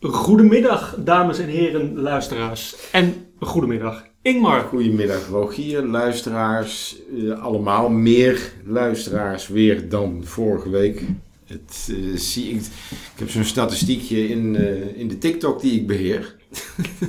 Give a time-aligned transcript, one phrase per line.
[0.00, 2.76] Goedemiddag, dames en heren, luisteraars.
[2.92, 4.60] En goedemiddag, Ingmar.
[4.60, 6.96] Goedemiddag Rogier, luisteraars.
[7.16, 11.02] Eh, allemaal meer luisteraars weer dan vorige week.
[11.46, 15.86] Het, eh, zie ik, ik heb zo'n statistiekje in, eh, in de TikTok die ik
[15.86, 16.34] beheer.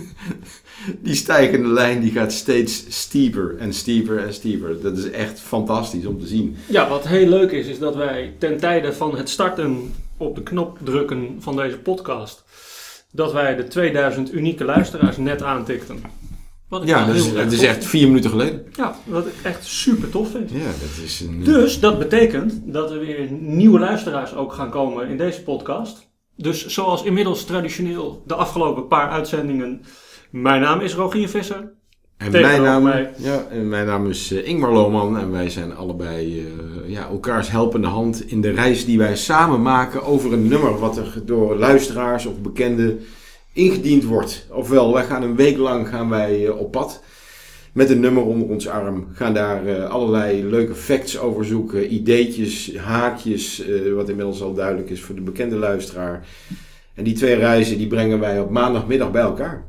[1.04, 4.82] die stijgende lijn die gaat steeds steeper en steeper en steeper.
[4.82, 6.56] Dat is echt fantastisch om te zien.
[6.68, 10.44] Ja, wat heel leuk is, is dat wij ten tijde van het starten op de
[10.44, 12.44] knop drukken van deze podcast,
[13.12, 16.02] dat wij de 2000 unieke luisteraars net aantikten.
[16.70, 18.66] Wat ik Ja, dat is, dat is echt vier minuten geleden.
[18.76, 20.52] Ja, wat ik echt super tof vind.
[20.52, 21.44] Ja, dat is een...
[21.44, 26.10] Dus dat betekent dat er weer nieuwe luisteraars ook gaan komen in deze podcast.
[26.36, 29.82] Dus zoals inmiddels traditioneel de afgelopen paar uitzendingen.
[30.32, 31.74] Mijn naam is Rogier Visser.
[32.20, 33.12] En mijn naam, mij.
[33.18, 37.52] ja, en mijn naam is eh, Ingmar Lohman en wij zijn allebei eh, ja, elkaars
[37.52, 41.56] helpende hand in de reis die wij samen maken over een nummer wat er door
[41.56, 43.00] luisteraars of bekenden
[43.54, 44.48] ingediend wordt.
[44.52, 47.04] Ofwel, wij gaan een week lang gaan wij eh, op pad
[47.74, 53.64] met een nummer onder ons arm, gaan daar allerlei leuke facts over zoeken, ideetjes, haakjes,
[53.96, 56.28] wat inmiddels al duidelijk is voor de bekende luisteraar.
[56.94, 59.66] En die twee reizen die brengen wij op maandagmiddag bij elkaar.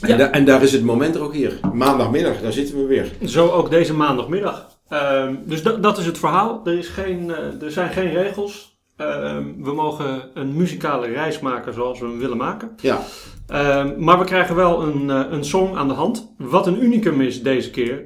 [0.00, 0.08] Ja.
[0.08, 1.60] En, da- en daar is het moment er ook hier.
[1.72, 3.12] Maandagmiddag, daar zitten we weer.
[3.24, 4.66] Zo ook deze maandagmiddag.
[4.88, 6.60] Ehm, dus da- dat is het verhaal.
[6.64, 8.76] Er, is geen, eh, er zijn geen regels.
[8.96, 12.70] Ehm, we mogen een muzikale reis maken zoals we hem willen maken.
[12.82, 13.00] Ja,
[13.48, 16.34] Ehm, maar we krijgen wel een, eh, een song aan de hand.
[16.38, 18.02] Wat een unicum is deze keer.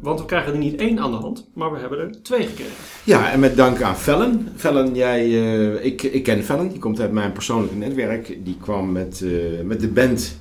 [0.00, 2.72] Want we krijgen er niet één aan de hand, maar we hebben er twee gekregen.
[3.04, 4.48] ja en met dank aan Fellen.
[4.56, 8.38] Fellen, jij, eh, ik, ik ken Fellen, die komt uit mijn persoonlijke netwerk.
[8.44, 9.24] Die kwam met,
[9.64, 10.39] met de band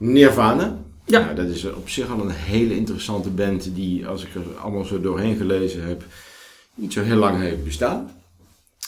[0.00, 0.78] Nirvana.
[1.04, 1.20] Ja.
[1.20, 4.84] Nou, dat is op zich al een hele interessante band die, als ik er allemaal
[4.84, 6.04] zo doorheen gelezen heb,
[6.74, 8.10] niet zo heel lang heeft bestaan.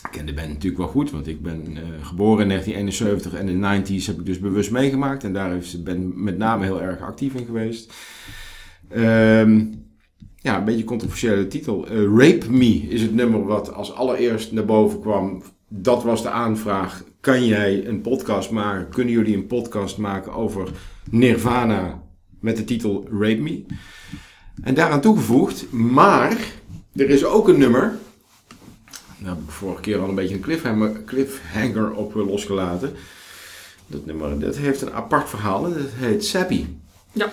[0.02, 3.48] Ik ken de band natuurlijk wel goed, want ik ben eh, geboren in 1971 en
[3.48, 5.24] in de 90s heb ik dus bewust meegemaakt.
[5.24, 7.92] En daar is de band met name heel erg actief in geweest.
[8.88, 9.64] Ehm,
[10.36, 11.86] ja, een beetje een controversiële titel.
[11.86, 15.42] Eh, Rape Me is het nummer wat als allereerst naar boven kwam.
[15.68, 17.04] Dat was de aanvraag.
[17.22, 18.88] Kan jij een podcast maken?
[18.88, 20.68] Kunnen jullie een podcast maken over
[21.10, 22.02] Nirvana
[22.40, 23.64] met de titel Rape Me?
[24.62, 26.36] En daaraan toegevoegd, maar
[26.94, 27.96] er is ook een nummer.
[29.18, 32.92] Daar heb ik vorige keer al een beetje een cliffhanger, cliffhanger op eh, losgelaten.
[33.86, 36.64] Dat nummer dat heeft een apart verhaal en dat heet Sappy.
[37.12, 37.30] Ja.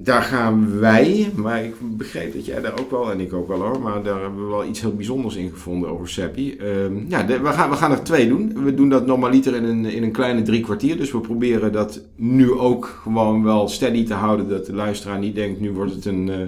[0.00, 3.60] Daar gaan wij, maar ik begreep dat jij daar ook wel, en ik ook wel
[3.60, 6.56] hoor, maar daar hebben we wel iets heel bijzonders in gevonden over Seppi.
[6.56, 8.64] Ehm, ja, de- we, gaan, we gaan er twee doen.
[8.64, 12.00] We doen dat normaliter in een, in een kleine drie kwartier, dus we proberen dat
[12.16, 16.04] nu ook gewoon wel steady te houden, dat de luisteraar niet denkt, nu wordt het
[16.04, 16.38] een, eh,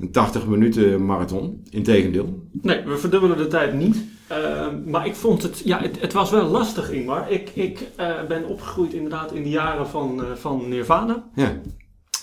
[0.00, 1.62] een 80 minuten marathon.
[1.70, 2.42] Integendeel.
[2.62, 4.04] Nee, we verdubbelen de tijd niet.
[4.26, 7.30] Ehm, maar ik vond het, ja, het, het was wel lastig, Ingmar.
[7.30, 11.24] Ik, ik eh, ben opgegroeid inderdaad in de jaren van, eh, van Nirvana.
[11.34, 11.60] Ja,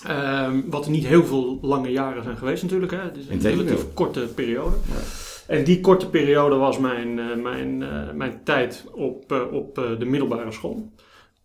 [0.06, 2.92] Ehm, wat niet heel veel lange jaren zijn geweest natuurlijk.
[2.92, 2.98] Hè.
[2.98, 4.76] Het is een relatief korte periode.
[4.86, 5.00] Ja.
[5.48, 10.04] En die korte periode was mijn, eh, mijn, eh, mijn tijd op, eh, op de
[10.04, 10.92] middelbare school.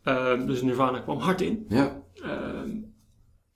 [0.03, 1.65] Ehm, dus Nirvana kwam hard in.
[1.69, 2.69] ja, Ehm,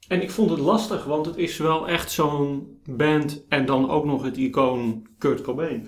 [0.07, 4.05] en ik vond het lastig, want het is wel echt zo'n band en dan ook
[4.05, 5.87] nog het icoon Kurt Cobain.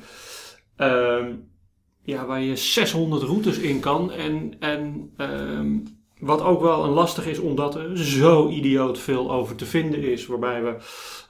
[2.03, 4.11] Ja, waar je 600 routes in kan.
[4.11, 5.11] En, en
[6.19, 10.25] wat ook wel een lastig is, omdat er zo idioot veel over te vinden is.
[10.25, 10.75] Waarbij we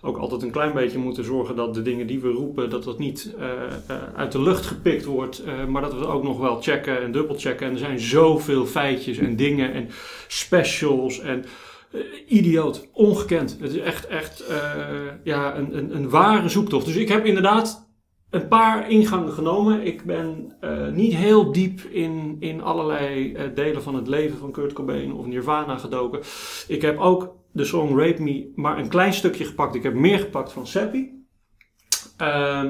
[0.01, 2.99] ook altijd een klein beetje moeten zorgen dat de dingen die we roepen, dat dat
[2.99, 3.47] niet eh,
[3.87, 5.43] eh, uit de lucht gepikt wordt.
[5.43, 7.67] eh, maar dat we het ook nog wel checken en dubbelchecken.
[7.67, 9.89] En er zijn zoveel feitjes en dingen en
[10.27, 11.45] specials en
[12.27, 13.57] idioot, ongekend.
[13.59, 14.43] Het is echt, echt
[15.23, 16.85] ja, een, een, een ware zoektocht.
[16.85, 17.88] Dus ik heb inderdaad
[18.29, 19.85] een paar ingangen genomen.
[19.85, 24.51] Ik ben eh, niet heel diep in, in allerlei eh, delen van het leven van
[24.51, 26.19] Kurt Cobain of Nirvana gedoken.
[26.67, 29.75] Ik heb ook de song Rape Me maar een klein stukje gepakt.
[29.75, 31.17] Ik heb meer gepakt van Seppi.
[32.17, 32.69] Ehm,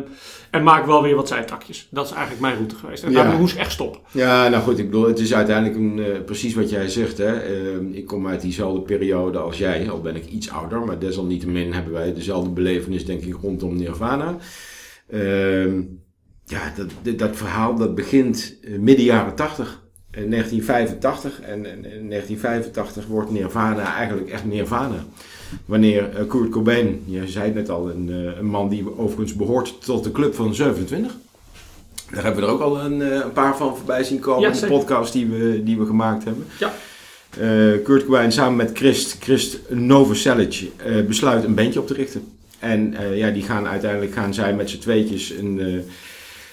[0.52, 1.88] en maak wel weer wat zijtakjes.
[1.92, 3.04] Dat is eigenlijk mijn route geweest.
[3.04, 3.22] En Ja.
[3.22, 4.02] daarmee moest ik echt stoppen.
[4.12, 7.18] Ja, nou goed, ik bedoel, het is uiteindelijk een, eh, precies wat jij zegt.
[7.18, 7.40] Hè?
[7.40, 11.74] Ehm, ik kom uit diezelfde periode als jij, al ben ik iets ouder, maar desalniettemin
[11.74, 14.36] hebben wij dezelfde belevenis, denk ik, rondom Nirvana.
[15.10, 15.82] Ehm,
[16.46, 21.42] ja, dat, dat, verhaal dat begint eh, midden jaren 80, in 1985.
[21.42, 25.06] En, en in 1985 wordt Nirvana eigenlijk echt Nirvana.
[25.66, 29.36] Wanneer eh, Kurt Cobain, je zei het net al, een, eh, een man die overigens
[29.36, 31.16] behoort tot de club van 27.
[32.12, 34.56] Daar hebben we er ook al een, eh, een paar van voorbij zien komen Ja,
[34.56, 36.46] in de podcast die we, die we gemaakt hebben.
[36.60, 36.74] Ja.
[37.30, 42.39] Eh, Kurt Cobain samen met Christ, Christ Novoselic eh besluit een bandje op te richten.
[42.60, 45.80] En eh, ja, die gaan uiteindelijk gaan zij met z'n tweetjes een, eh,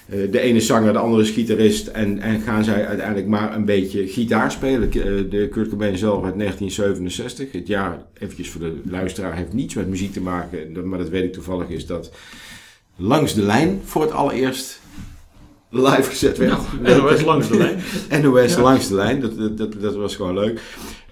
[0.07, 1.87] Eh, de ene zanger, de andere is gitarist.
[1.87, 4.91] En, en gaan zij uiteindelijk maar een beetje gitaar spelen.
[5.31, 7.53] De Kurt Cobain zelf uit 1967.
[7.53, 10.89] Het jaar, eventjes voor de luisteraar, heeft niets met muziek te maken.
[10.89, 12.11] Maar dat weet ik toevallig is dat
[12.97, 14.81] Langs de Lijn voor het allereerst
[15.71, 16.61] live gezet werd.
[16.83, 17.81] Nou, NOS Langs de Lijn.
[18.23, 18.61] NOS ja.
[18.61, 20.61] Langs de Lijn, dat, dat, dat, was gewoon leuk.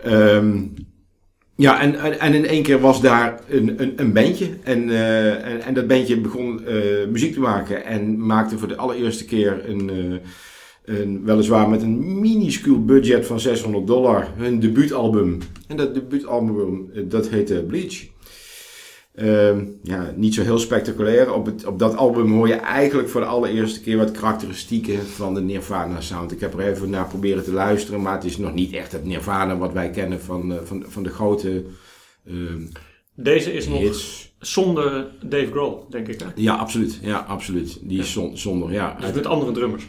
[0.07, 0.75] Um,
[1.57, 4.49] ja, en, en, in één keer was daar een, een, een bandje.
[4.63, 7.85] En, uh, en, en, dat bandje begon uh, muziek te maken.
[7.85, 10.17] En maakte voor de allereerste keer een, uh,
[10.85, 15.39] een weliswaar met een minuscuul budget van 600 dollar, hun debuutalbum.
[15.69, 18.07] En dat debuutalbum, dat heette Bleach.
[19.15, 21.33] Uh, ja, niet zo heel spectaculair.
[21.33, 25.35] Op, het, op dat album hoor je eigenlijk voor de allereerste keer wat karakteristieken van
[25.35, 26.33] de Nirvana sound.
[26.33, 29.05] Ik heb er even naar proberen te luisteren, maar het is nog niet echt het
[29.05, 31.65] Nirvana wat wij kennen van, uh, van, van de grote.
[32.25, 32.51] Uh,
[33.15, 34.33] Deze is hits.
[34.39, 36.21] nog zonder Dave Grohl, denk ik.
[36.21, 36.27] Hè?
[36.35, 36.99] Ja, absoluut.
[37.03, 37.79] Ja, absoluut.
[37.83, 38.73] Die is zonder.
[38.73, 39.87] Ja, dus met andere drummers.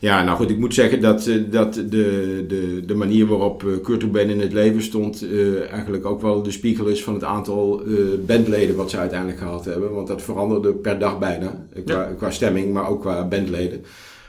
[0.00, 3.70] Ja, nou goed, ik moet zeggen dat, eh, dat de, de, de manier waarop eh,
[3.82, 7.24] Kurt Cobain in het leven stond uh, eigenlijk ook wel de spiegel is van het
[7.24, 9.94] aantal uh, bandleden wat ze uiteindelijk gehad hebben.
[9.94, 12.14] Want dat veranderde per dag bijna, qua, ja.
[12.16, 13.84] qua stemming, maar ook qua bandleden.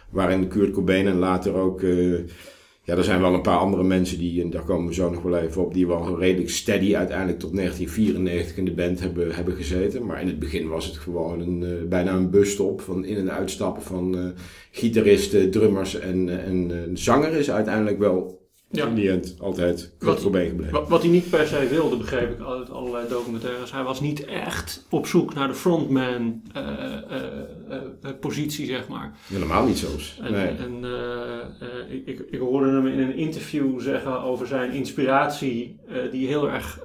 [0.09, 1.81] Waarin Kurt Cobain en later ook
[2.87, 5.21] ja, er zijn wel een paar andere mensen die, en daar komen we zo nog
[5.21, 9.55] wel even op, die wel redelijk steady uiteindelijk tot 1994 in de band hebben, hebben
[9.55, 10.05] gezeten.
[10.05, 13.31] Maar in het begin was het gewoon een, uh, bijna een busstop van in- en
[13.31, 14.25] uitstappen van uh,
[14.71, 18.87] gitaristen, drummers en, en uh, zanger is uiteindelijk wel ja.
[18.87, 20.73] in die end altijd Kurt Cobain gebleven.
[20.73, 23.71] Wat, wat, hij niet per se wilde, begreep ik uit allerlei documentaires.
[23.71, 26.63] Hij was niet echt op zoek naar de frontman uh,
[27.11, 29.17] uh, uh, positie, zeg maar.
[29.27, 29.87] Helemaal niet zo.
[30.21, 30.47] En, nee.
[30.47, 30.85] en
[32.05, 35.79] ik, ik, hoorde hem in een interview zeggen over zijn inspiratie,
[36.11, 36.79] die heel erg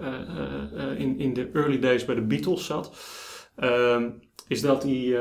[0.97, 2.97] in, in de early days bij de Beatles zat.
[3.57, 4.09] Ehm,
[4.49, 5.19] is dat hij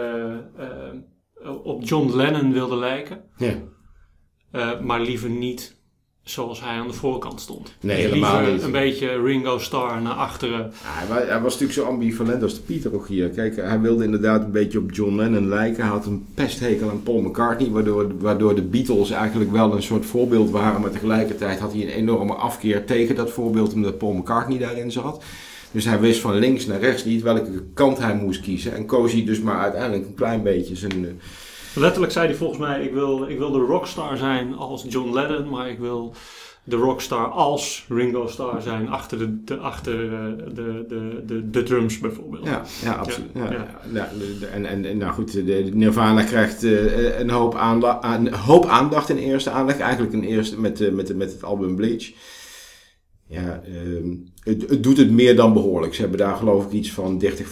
[1.63, 3.23] op John Lennon wilde lijken.
[3.37, 4.79] Ja.
[4.81, 5.80] maar liever niet
[6.23, 7.73] zoals hij aan de voorkant stond.
[7.79, 8.63] Nee, helemaal niet.
[8.63, 10.59] Een beetje Ringo Starr naar achteren.
[10.59, 13.29] Ja, hij, was, hij, was, natuurlijk zo ambivalent als de Pieter ook hier.
[13.29, 15.83] Kijk, hij wilde inderdaad een beetje op John Lennon lijken.
[15.83, 20.05] Hij had een pesthekel aan Paul McCartney, waardoor, waardoor de Beatles eigenlijk wel een soort
[20.05, 20.81] voorbeeld waren.
[20.81, 25.23] Maar tegelijkertijd had hij een enorme afkeer tegen dat voorbeeld, omdat Paul McCartney daarin zat.
[25.71, 28.75] Dus hij wist van links naar rechts niet welke kant hij moest kiezen.
[28.75, 31.11] En koos hij dus maar uiteindelijk een klein beetje zijn eh,
[31.75, 35.49] Letterlijk zei hij volgens mij: ik wil, ik wil de rockstar zijn als John Lennon,
[35.49, 36.13] maar ik wil
[36.63, 39.97] de rockstar als Ringo Starr zijn achter de, de, achter
[40.53, 42.45] de, de, de, de drums bijvoorbeeld.
[42.45, 43.29] Ja, ja absoluut.
[43.33, 43.81] Ja, ja.
[43.93, 44.09] ja.
[44.53, 49.17] en, en nou goed, de Nirvana krijgt uh, een, hoop aandacht, een hoop aandacht in
[49.17, 49.79] eerste aanleg.
[49.79, 52.11] Eigenlijk een eerste met, uh, met, met het album Bleach.
[53.27, 55.93] Ja, uh, het, het doet het meer dan behoorlijk.
[55.93, 57.51] Ze hebben daar geloof ik iets van 30,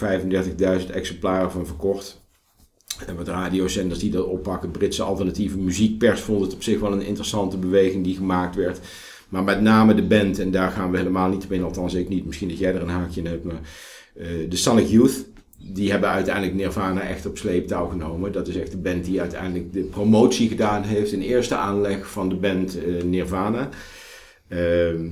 [0.86, 2.19] 35.000 exemplaren van verkocht.
[3.08, 7.06] En wat radiozenders die dat oppakken, Britse alternatieve muziekpers vond het op zich wel een
[7.06, 8.80] interessante beweging die gemaakt werd.
[9.30, 12.26] Maar met name de band, en daar gaan we helemaal niet op althans ik niet,
[12.26, 13.62] misschien dat jij er een haakje in hebt, maar
[14.16, 15.26] uh, de Sonic Youth,
[15.58, 18.32] die hebben uiteindelijk Nirvana echt op sleeptouw genomen.
[18.32, 22.30] Dat is echt de band die uiteindelijk de promotie gedaan heeft in eerste aanleg van
[22.30, 23.70] de band uh, Nirvana.
[24.48, 25.12] Uh,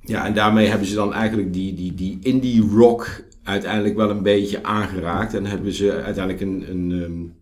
[0.00, 4.22] ja, en daarmee hebben ze dan eigenlijk die, die, die indie rock uiteindelijk wel een
[4.22, 5.34] beetje aangeraakt.
[5.34, 7.36] En hebben ze uiteindelijk een, een, um,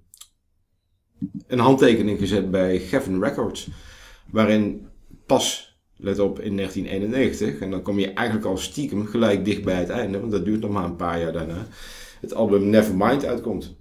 [1.46, 3.68] een handtekening gezet bij Geffen Records.
[4.30, 4.86] Waarin
[5.26, 9.78] pas, let op, in 1991, en dan kom je eigenlijk al stiekem gelijk dicht bij
[9.78, 11.66] het einde, want dat duurt nog maar een paar jaar daarna,
[12.20, 13.76] het album Nevermind uitkomt.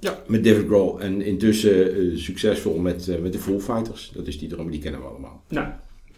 [0.00, 0.18] Ja.
[0.26, 1.00] Met David Grohl.
[1.00, 4.12] En intussen uh, succesvol met, uh, met de Foo Fighters.
[4.14, 5.44] Dat is die drum, die kennen we allemaal.
[5.48, 5.68] Nou,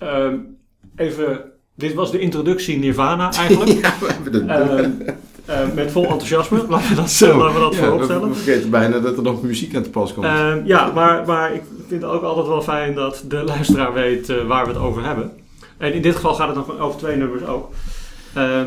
[0.03, 0.57] um,
[0.97, 1.53] even...
[1.77, 3.71] Dit was de introductie Nirvana eigenlijk.
[3.85, 5.17] ja, we hebben het
[5.51, 8.29] uh, uh, met vol enthousiasme, laten we dat, Zo, laten we dat ja, vooropstellen.
[8.29, 10.27] We vergeten bijna dat er nog muziek aan te pas komt.
[10.27, 14.29] Uh, ja, maar, maar ik vind het ook altijd wel fijn dat de luisteraar weet
[14.29, 15.33] uh, waar we het over hebben.
[15.79, 17.71] En in dit geval gaat het nog over twee nummers ook.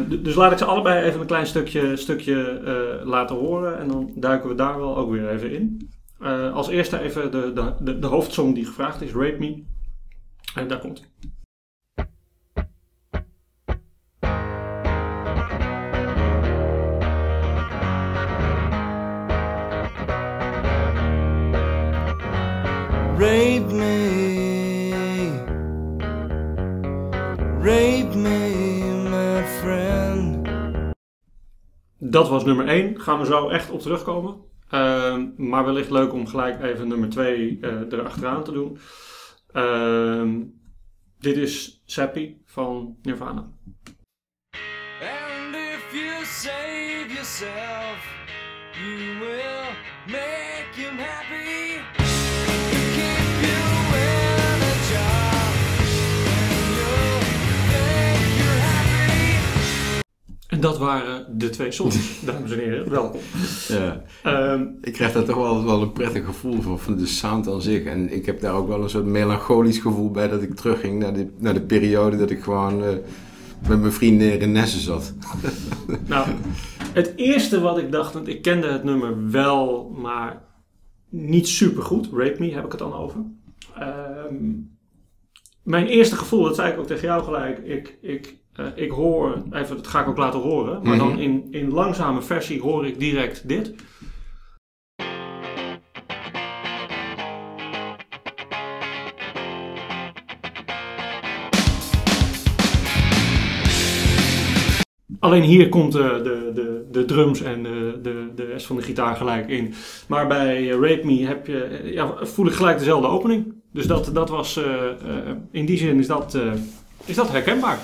[0.07, 2.61] dus laat ik ze allebei even een klein stukje, stukje
[3.03, 5.89] laten horen en dan duiken we daar wel ook weer even in.
[6.53, 9.63] als eerste even de, de, de, de hoofdsong die gevraagd is, Rape Me.
[10.55, 11.03] En daar komt
[23.17, 24.91] Rape me,
[27.59, 28.49] rape me,
[29.09, 30.47] my friend.
[31.99, 33.01] Dat was nummer 1.
[33.01, 34.35] Gaan we zo echt op terugkomen.
[34.71, 38.79] Uh, maar wellicht leuk om gelijk even nummer 2 uh, erachteraan te doen.
[39.53, 40.45] Uh,
[41.19, 43.51] dit is Seppi van Nirvana.
[45.01, 48.27] And if you save yourself,
[48.73, 49.69] you will
[50.05, 51.46] make him happy.
[60.57, 61.95] En dat waren de twee songs,
[62.25, 62.89] dames en heren.
[62.89, 63.19] Welkom.
[63.67, 64.03] Ja.
[64.23, 67.61] Ehm, Ik krijg daar toch wel, wel een prettig gevoel van, van de sound aan
[67.61, 67.83] zich.
[67.83, 71.13] En ik heb daar ook wel een soort melancholisch gevoel bij dat ik terugging naar
[71.13, 72.89] de, naar de periode dat ik gewoon eh,
[73.67, 75.13] met mijn vrienden Renesse zat.
[76.07, 76.27] nou,
[76.93, 80.41] het eerste wat ik dacht, want ik kende het nummer wel, maar
[81.09, 82.09] niet super goed.
[82.13, 83.19] Rape Me heb ik het dan over.
[83.75, 84.45] Ehm,
[85.63, 87.57] mijn eerste gevoel, dat zei ik ook tegen jou gelijk.
[87.57, 90.79] Ik, ik, eh, ik hoor, even, dat ga ik ook laten horen.
[90.83, 91.19] Maar dan Mhm.
[91.19, 93.73] in, in langzame versie hoor ik direct dit.
[105.19, 108.81] Alleen hier komt de, de, de, de drums en de, de, de rest van de
[108.81, 109.73] gitaar gelijk in.
[110.07, 113.53] Maar bij eh, Rape Me heb je, eh, ja, voel ik gelijk dezelfde opening.
[113.71, 114.95] Dus dat, dat was, eh, eh,
[115.51, 116.51] in die zin is dat, eh,
[117.05, 117.79] is dat herkenbaar.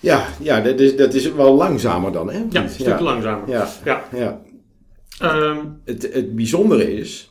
[0.00, 2.44] Ja, ja dat, is, dat is wel langzamer dan, hè?
[2.50, 3.48] Ja, een stuk langzamer.
[3.48, 4.04] Ja, Ja.
[4.14, 4.40] ja.
[5.18, 7.30] Ehm, Het, het bijzondere is,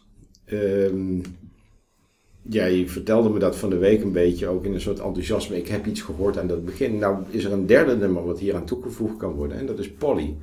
[2.50, 5.58] ja, je vertelde me dat van de week een beetje, ook in een soort enthousiasme.
[5.58, 6.98] Ik heb iets gehoord aan dat begin.
[6.98, 9.92] Nou is er een derde nummer wat hier aan toegevoegd kan worden en dat is
[9.92, 10.36] Polly.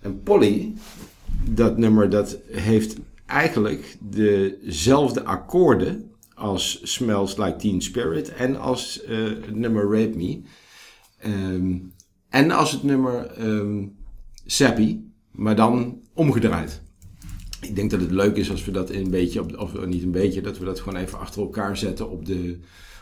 [0.00, 0.72] En Polly,
[1.50, 2.96] dat nummer, dat heeft
[3.26, 10.40] eigenlijk dezelfde akkoorden als Smells Like Teen Spirit en als eh, het nummer Rape Me.
[11.20, 11.76] Ehm,
[12.28, 13.30] en als het nummer
[14.46, 14.98] Sappy,
[15.30, 16.82] maar dan omgedraaid.
[17.60, 20.10] Ik denk dat het leuk is als we dat een beetje, op, of niet een
[20.10, 22.58] beetje, dat we dat gewoon even achter elkaar zetten op de,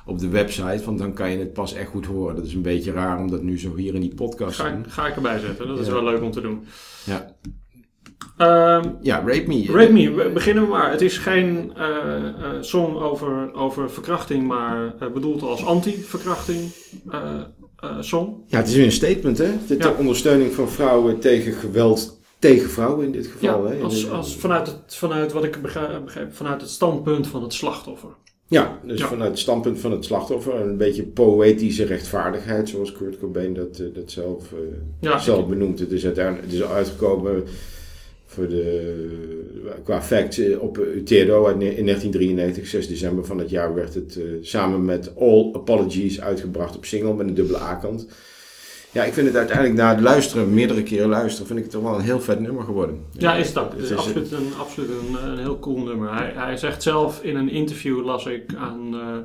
[0.06, 0.82] op de website.
[0.84, 2.36] Want dan kan je het pas echt goed horen.
[2.36, 4.84] Dat is een beetje raar om dat nu zo hier in die podcast te doen.
[4.90, 5.68] ga ik erbij zetten.
[5.68, 5.92] Dat is Ja.
[5.92, 6.64] wel leuk om te doen.
[7.04, 7.36] Ja.
[8.36, 9.64] Ehm, ja, Rape Me.
[9.66, 10.90] Rape Me, we beginnen we maar.
[10.90, 16.70] Het is geen eh, eh, song over, over verkrachting, maar eh, bedoeld als anti-verkrachting
[17.10, 17.40] eh, eh,
[18.00, 18.42] song.
[18.46, 19.50] Ja, het is weer een statement, hè?
[19.68, 19.94] De Ja.
[19.98, 23.66] ondersteuning van vrouwen tegen geweld tegen vrouwen in dit geval.
[23.66, 23.82] Ja, hè?
[23.82, 28.10] als, als vanuit, het, vanuit wat ik begrijp, vanuit het standpunt van het slachtoffer.
[28.46, 29.06] Ja, dus Ja.
[29.06, 30.54] vanuit het standpunt van het slachtoffer.
[30.54, 34.58] Een beetje poëtische rechtvaardigheid, zoals Kurt Cobain dat, eh, dat zelf, eh,
[35.00, 35.78] Ja, zelf benoemt.
[35.78, 37.44] Het is uiteindelijk het is uitgekomen
[38.30, 43.74] voor de, qua facts eh, op uit ne- in 1993, 6 december van dat jaar,
[43.74, 48.06] werd het eh, samen met All Apologies uitgebracht op single met een dubbele A-kant.
[48.90, 51.82] Ja, ik vind het uiteindelijk na het luisteren, meerdere keren luisteren, vind ik het toch
[51.82, 53.04] wel een heel vet nummer geworden.
[53.12, 53.72] Ja, is dat.
[53.72, 56.14] Het Het is absoluut een, absoluut een, een heel cool nummer.
[56.14, 59.16] Hij, hij zegt zelf in een interview, las ik aan eh,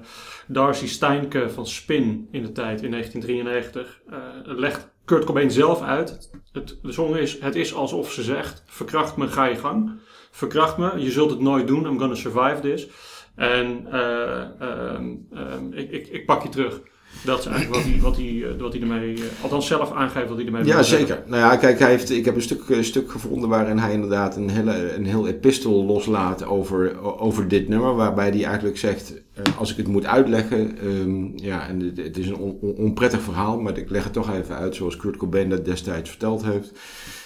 [0.47, 4.17] Darcy Steinke van Spin in de tijd, in 1993, eh,
[4.57, 6.31] legt Kurt Cobain zelf uit.
[6.51, 9.91] Het, de song is, het is alsof ze zegt, verkracht me, ga je gang.
[10.31, 12.87] Verkracht me, je zult het nooit doen, I'm gonna survive this.
[13.35, 16.81] En eh, ehm, ehm, ik, ik, ik pak je terug.
[17.21, 20.27] Dat is eigenlijk wat hij, wat hij, eh, wat hij ermee, eh, althans zelf aangeeft
[20.27, 21.23] wat hij ermee Ja, zeker.
[21.25, 24.35] Nou ja, kijk, hij heeft, ik heb een stuk, eh, stuk gevonden waarin hij inderdaad
[24.35, 27.95] een, hele, een heel epistel loslaat over, over dit nummer.
[27.95, 32.17] Waarbij hij eigenlijk zegt, eh, als ik het moet uitleggen, ehm, ja, en het, het
[32.17, 35.17] is een on- on- onprettig verhaal, maar ik leg het toch even uit zoals Kurt
[35.17, 36.71] Cobain dat destijds verteld heeft.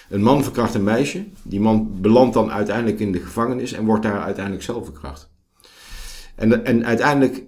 [0.09, 1.25] Een man verkracht een meisje.
[1.43, 5.29] Die man belandt dan uiteindelijk in de gevangenis en wordt daar uiteindelijk zelf verkracht.
[6.35, 7.43] En, en uiteindelijk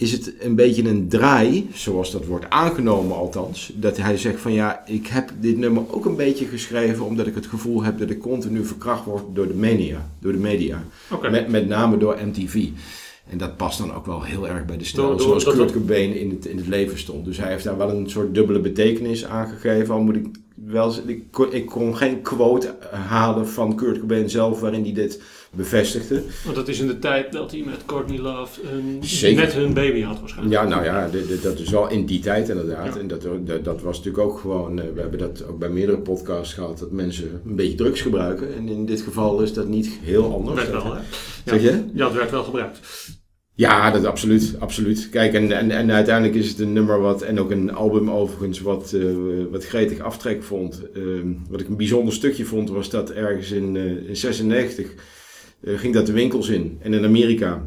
[0.00, 4.52] is het een beetje een draai, zoals dat wordt aangenomen althans, dat hij zegt van
[4.52, 8.10] ja, ik heb dit nummer ook een beetje geschreven omdat ik het gevoel heb dat
[8.10, 10.10] ik continu verkracht word door de media.
[10.20, 10.84] Door de media.
[11.30, 12.68] Met, met name door MTV.
[13.28, 16.16] En dat past dan ook wel heel erg bij de stijl Door- zoals Kurt Cobain
[16.16, 17.24] in het, in het leven stond.
[17.24, 19.94] Dus hij heeft daar wel een soort dubbele betekenis aangegeven.
[19.94, 24.60] Al moet ik wel ik, kon- ik kon geen quote halen van Kurt Cobain zelf
[24.60, 25.20] waarin hij dit
[25.56, 26.22] bevestigde.
[26.44, 30.02] Want dat is in de tijd dat hij met Courtney Love een, met hun baby
[30.02, 30.56] had waarschijnlijk.
[30.62, 32.94] Ja, nou ja, de- de- dat is wel in die tijd inderdaad.
[32.94, 33.00] Ja.
[33.00, 35.98] En dat, dat, dat was natuurlijk ook gewoon, eh, we hebben dat ook bij meerdere
[35.98, 38.54] podcasts gehad, dat mensen een beetje drugs gebruiken.
[38.56, 40.56] En in dit geval is dat niet heel anders.
[40.56, 41.00] werd Dat- wel, hè?
[41.44, 41.84] Zeg je?
[41.94, 42.78] Ja, het werd wel gebruikt.
[43.54, 45.08] Ja, dat absoluut, absoluut.
[45.10, 48.60] Kijk, en, en, en uiteindelijk is het een nummer wat, en ook een album overigens,
[48.60, 49.02] wat, eh,
[49.50, 50.82] wat gretig aftrek vond.
[50.94, 54.98] Ehm, wat ik een bijzonder stukje vond, was dat ergens in, eh, in 96 eh,
[55.62, 56.78] ging dat de winkels in.
[56.80, 57.66] En in Amerika,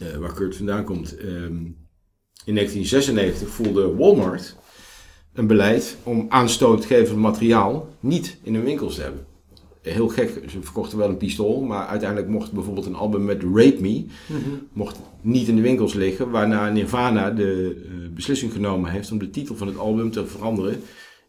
[0.00, 1.56] eh, waar Kurt vandaan komt, ehm,
[2.44, 4.56] in 1996 voelde Walmart
[5.32, 9.26] een beleid om aanstootgevend materiaal niet in hun winkels te hebben.
[9.82, 13.80] Heel gek, ze verkochten wel een pistool, maar uiteindelijk mocht bijvoorbeeld een album met Rape
[13.80, 14.04] Me
[14.72, 16.30] mocht niet in de winkels liggen.
[16.30, 20.80] Waarna Nirvana de eh, beslissing genomen heeft om de titel van het album te veranderen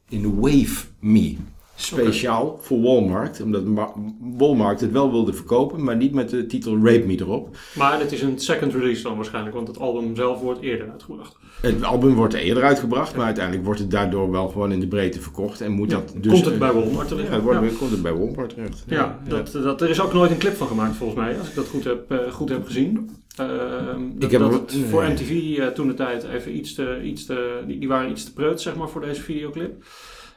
[0.10, 1.36] in Wave Me.
[1.75, 3.41] Speciaal voor Walmart.
[3.41, 7.55] Omdat Ma- Walmart het wel wilde verkopen, maar niet met de titel Rape Me erop.
[7.75, 11.36] Maar het is een second release dan waarschijnlijk, want het album zelf wordt eerder uitgebracht.
[11.62, 15.22] Het album wordt eerder uitgebracht, maar uiteindelijk wordt het daardoor wel gewoon in de breedte
[15.22, 15.62] verkocht.
[15.62, 16.32] En moet Ja, dat dus...
[16.32, 17.77] komt het bij Walmart te Ja, het wordt, Ja.
[17.77, 18.84] komt het bij Walmart terecht.
[18.88, 21.55] Ja, dat, dat, er is ook nooit een clip van gemaakt volgens mij, als ik
[21.55, 23.10] dat goed heb, eh, goed heb gezien.
[23.36, 23.50] Ehm,
[24.13, 25.03] dat, Ik heb dat het voor.
[25.03, 28.34] MTV eh, toen de tijd even iets te, iets te die, die waren iets te
[28.34, 29.84] preut zeg maar voor deze videoclip.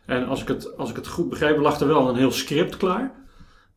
[0.08, 2.76] En als ik het, als ik het goed begreep, lag er wel een heel script
[2.76, 3.12] klaar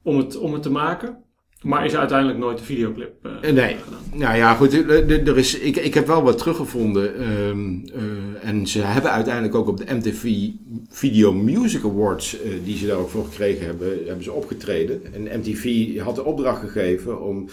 [0.04, 1.18] om het, om het te maken.
[1.62, 3.76] Maar is uiteindelijk nooit de videoclip eh, Eh, nee.
[3.84, 4.00] gedaan.
[4.14, 4.74] Nou ja, goed.
[4.74, 7.16] er- er is, ik, ik heb wel wat teruggevonden.
[7.16, 10.48] ehm, eh, en ze hebben uiteindelijk ook op de MTV
[10.90, 15.02] Video Music Awards, eh, die ze daar ook voor gekregen hebben, hebben ze opgetreden.
[15.14, 17.48] En MTV had de opdracht gegeven om,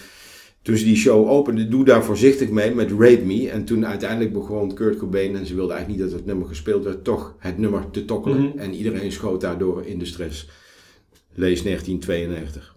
[0.69, 3.49] toen ze die show openden, doe daar voorzichtig mee met Rape Me.
[3.49, 6.83] En toen uiteindelijk begon Kurt Cobain, en ze wilden eigenlijk niet dat het nummer gespeeld
[6.83, 8.41] werd, toch het nummer te tokkelen.
[8.41, 8.57] Mhm.
[8.57, 10.49] En iedereen schoot daardoor in de stress.
[11.33, 12.75] Lees 1992.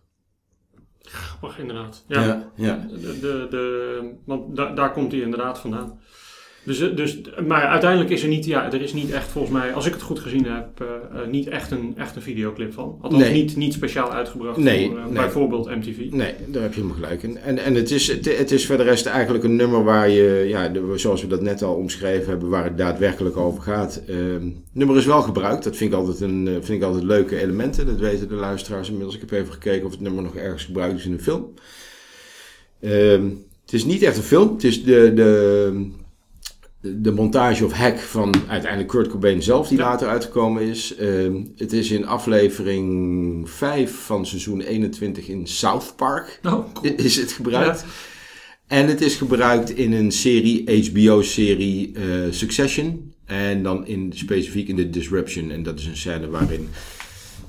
[1.00, 2.04] Grappig, inderdaad.
[2.08, 2.24] Ja.
[2.24, 2.52] ja.
[2.54, 2.86] ja.
[2.90, 6.00] De, de, de, want da- daar komt hij inderdaad vandaan.
[6.64, 9.72] Dus, eh, dus, maar uiteindelijk is er niet, ja, er is niet echt volgens mij,
[9.72, 10.86] als ik het goed gezien heb, eh,
[11.20, 12.98] eh, niet echt een, echt een videoclip van.
[13.00, 13.32] Althans, Nee.
[13.32, 15.12] niet, niet speciaal uitgebracht Nee, voor nee.
[15.12, 15.96] bijvoorbeeld MTV.
[16.10, 17.38] Nee, daar heb je helemaal gelijk in.
[17.38, 20.68] En, en het, is, het, het is verder rest eigenlijk een nummer waar je, ja,
[20.68, 24.02] de- zoals we dat net al omschreven hebben, waar het daadwerkelijk over gaat.
[24.08, 25.64] Ehm, het nummer is wel gebruikt.
[25.64, 27.86] Dat vind ik, altijd een, vind ik altijd leuke elementen.
[27.86, 29.14] Dat weten de luisteraars inmiddels.
[29.14, 31.52] Ik heb even gekeken of het nummer nog ergens gebruikt is in een film.
[32.80, 33.24] Ehm,
[33.64, 34.52] het is niet echt een film.
[34.52, 35.90] Het is de, de,
[36.84, 39.84] de montage of hack van uiteindelijk Kurt Cobain zelf, die Ja.
[39.84, 40.94] later uitgekomen is.
[40.96, 46.94] Ehm, het is in aflevering 5 van seizoen 21 in South Park Oh, cool.
[46.96, 47.84] is het gebruikt.
[48.66, 53.12] En het is gebruikt in een serie, HBO-serie eh, Succession.
[53.24, 55.50] En dan in, specifiek in de Disruption.
[55.50, 56.68] En dat is een scène waarin,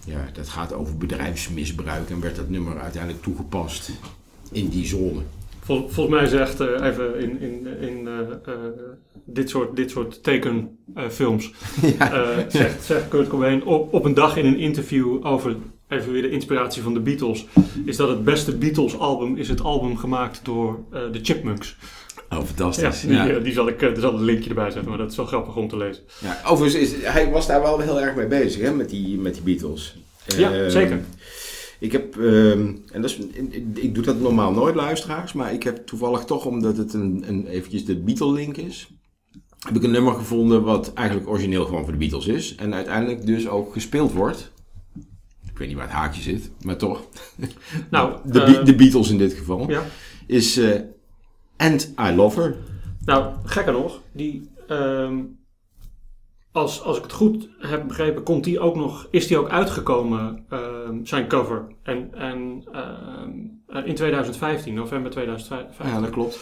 [0.05, 2.09] ja, dat gaat over bedrijfsmisbruik.
[2.09, 3.89] En werd dat nummer uiteindelijk toegepast
[4.51, 5.21] in die zone.
[5.65, 8.59] Vol- volgens mij zegt eh, even in, in, in eh, eh,
[9.25, 11.51] dit soort, dit soort tekenfilms,
[11.99, 12.35] ja.
[12.47, 15.55] zegt, zegt Kurt Cobain op, op een dag in een interview over
[15.89, 17.45] even weer de inspiratie van de Beatles,
[17.85, 21.75] is dat het beste Beatles album is het album gemaakt door de Chipmunks.
[22.29, 23.01] Oh, Ja, fantastisch.
[23.01, 25.25] die, eh, die zal ik, er zal een linkje erbij zetten, maar dat is wel
[25.25, 26.03] grappig om te lezen.
[26.21, 29.33] Ja, overigens, is, hij was daar wel heel erg mee bezig, hè, met die, met
[29.33, 29.95] die Beatles.
[30.37, 31.01] Ja, Ehm, zeker.
[31.83, 35.63] Ik heb, ehm, en dat is, ik, ik doe dat normaal nooit, luisteraars, maar ik
[35.63, 38.89] heb toevallig toch, omdat het een, een eventjes de Beatle-link is,
[39.59, 42.55] heb ik een nummer gevonden wat eigenlijk origineel gewoon voor de Beatles is.
[42.55, 44.51] En uiteindelijk dus ook gespeeld wordt.
[45.49, 47.03] Ik weet niet waar het haakje zit, maar toch.
[47.91, 49.69] Nou, De, eh, de Beatles in dit geval.
[49.69, 49.83] ja.
[50.27, 50.79] Is eh,
[51.57, 52.57] And I Love Her.
[53.05, 55.19] Nou, gekker nog, die, ehm,
[56.53, 60.45] als, als ik het goed heb begrepen, komt die ook nog, is die ook uitgekomen,
[60.49, 61.67] ehm, zijn cover.
[61.83, 65.95] En, en ehm, in 2015, november 2015.
[65.95, 66.39] Ja, dat klopt.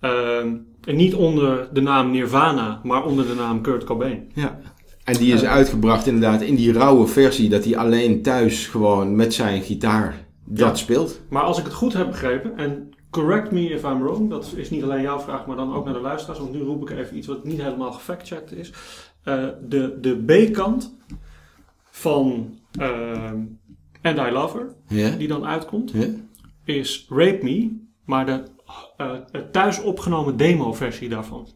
[0.00, 4.30] Ehm, en niet onder de naam Nirvana, maar onder de naam Kurt Cobain.
[4.34, 4.58] Ja.
[5.04, 9.34] En die is uitgebracht inderdaad in die rauwe versie, dat hij alleen thuis gewoon met
[9.34, 10.74] zijn gitaar dat Ja.
[10.74, 11.20] speelt.
[11.28, 14.70] Maar als ik het goed heb begrepen, en correct me if I'm wrong, dat is
[14.70, 17.16] niet alleen jouw vraag, maar dan ook naar de luisteraars, want nu roep ik even
[17.16, 18.72] iets wat niet helemaal gefactcheckt is.
[19.24, 20.94] Eh, de de B-kant
[21.90, 23.36] van ehm
[24.02, 25.10] And I Love Her, Ja?
[25.16, 25.92] die dan uitkomt,
[26.64, 28.42] is Rape Me, maar de
[28.96, 31.48] eh, het thuis opgenomen demo-versie daarvan.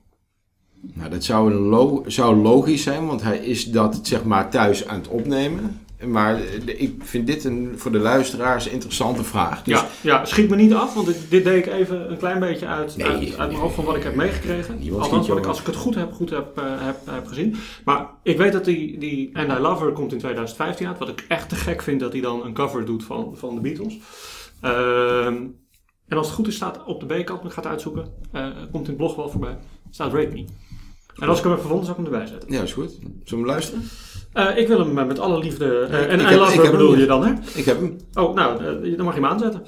[0.95, 4.99] Nou, dat zou, lo- zou logisch zijn, want hij is dat zeg maar thuis aan
[4.99, 5.81] het opnemen.
[6.07, 9.63] Maar ik vind dit een, voor de luisteraars een interessante vraag.
[9.63, 12.41] Dus ja, ja, schiet me niet af, want dit, dit deed ik even een klein
[12.41, 14.81] beetje uit, Nee, uit, uit mijn hoofd van wat ik heb meegekregen.
[14.99, 17.57] Althans, wat ik, als ik het goed heb, goed heb, eh, heb, heb gezien.
[17.85, 20.99] Maar ik weet dat die, die And I Love Her komt in 2015 uit.
[20.99, 23.61] Wat ik echt te gek vind dat hij dan een cover doet van, van de
[23.61, 23.99] Beatles.
[24.61, 25.37] Ehm,
[26.09, 28.85] en als het goed is, staat op de B-kant, ik ga het uitzoeken, eh, komt
[28.85, 29.59] in het blog wel voorbij,
[29.91, 30.45] staat Rape Me.
[31.17, 32.53] En als ik hem heb gevonden, zal ik hem erbij zetten.
[32.53, 32.91] ja, is goed.
[32.91, 33.83] Zullen we hem luisteren?
[34.39, 35.87] Eh, ik wil hem eh, met alle liefde...
[35.91, 37.33] eh, en I heb- Love hem bedoel je dan, hè?
[37.55, 37.97] Ik heb hem.
[38.15, 38.59] Oh, nou,
[38.97, 39.63] dan mag je hem aanzetten.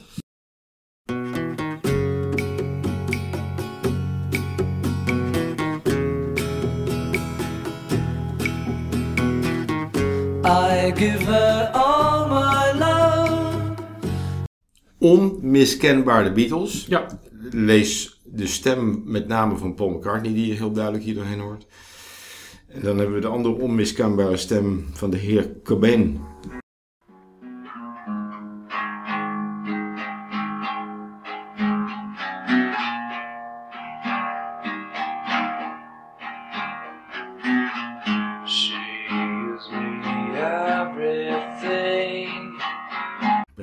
[10.44, 13.76] I give her all my love.
[14.98, 16.86] Onmiskenbaar de Beatles.
[16.88, 17.06] Ja,
[17.50, 21.66] Lees de stem met name van Paul McCartney, die je heel duidelijk hier doorheen hoort.
[22.70, 26.20] En dan hebben we de andere onmiskenbare stem van de heer Cobain.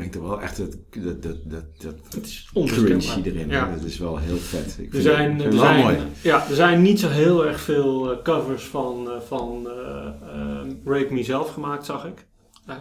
[0.10, 3.50] Brengt er wel echt dat, dat, dat, dat, dat Het cringy erin.
[3.50, 3.72] Ja.
[3.72, 4.78] Dat is wel heel vet.
[4.80, 5.98] Ik Er zijn, het, er, het zijn, mooi.
[6.22, 10.70] ja, er zijn niet zo heel erg veel eh, covers van, eh, van eh, ehm,
[10.86, 12.26] Rape Me zelf gemaakt, zag ik.
[12.66, 12.80] Daar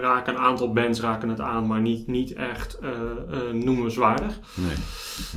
[0.00, 4.38] raken een aantal bands raken het aan, maar niet, niet echt eh, eh, noemenswaardig.
[4.54, 4.74] Nee.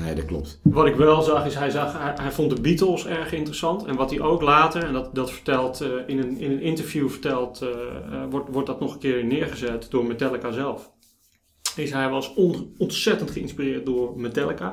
[0.05, 0.59] nee, dat klopt.
[0.63, 3.85] Wat ik wel zag is, hij, zag, hij, hij vond de Beatles erg interessant.
[3.85, 7.09] En wat hij ook later, en dat, dat vertelt eh, in, een, in een interview
[7.09, 7.69] vertelt, eh,
[8.29, 10.91] wordt, wordt dat nog een keer neergezet door Metallica zelf.
[11.75, 14.71] Is hij was on- ontzettend geïnspireerd door Metallica.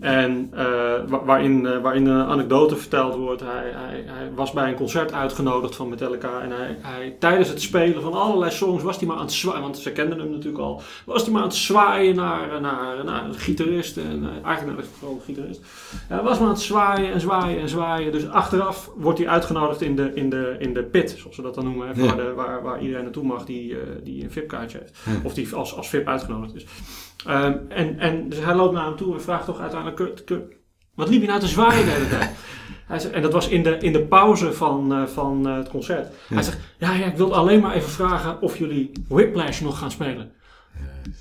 [0.00, 0.64] En eh,
[1.06, 3.40] wa- waarin, eh, waarin een anekdote verteld wordt.
[3.40, 6.40] Hij, hij, hij was bij een concert uitgenodigd van Metallica.
[6.40, 9.62] En hij, hij, tijdens het spelen van allerlei songs was hij maar aan het zwaaien.
[9.62, 10.82] Want ze kenden hem natuurlijk al.
[11.06, 13.96] Was hij maar aan het zwaaien naar, naar, naar de gitarist.
[13.96, 15.60] En, eh, eigenlijk naar de gitarist.
[16.08, 18.12] En hij was maar aan het zwaaien en zwaaien en zwaaien.
[18.12, 21.14] Dus achteraf wordt hij uitgenodigd in de, in de, in de pit.
[21.18, 21.88] Zoals we dat dan noemen.
[21.88, 22.06] hè, Ja.
[22.06, 24.98] Waar, de, waar, waar iedereen naartoe mag die, die een VIP-kaartje heeft.
[25.04, 25.12] Ja.
[25.22, 26.66] Of die als, als VIP uitgenodigd is.
[27.26, 30.54] Ehm, en, en dus hij loopt naar hem toe en vraagt toch uiteindelijk: Kurt, Kurt,
[30.94, 32.30] wat liep je nou te zwaaien de hele tijd?
[32.86, 35.68] Hij zegt, en dat was in de, in de pauze van, eh, van eh, het
[35.68, 36.12] concert.
[36.28, 36.34] Ja.
[36.34, 39.90] Hij zegt: ja, ja, ik wilde alleen maar even vragen of jullie Whiplash nog gaan
[39.90, 40.32] spelen.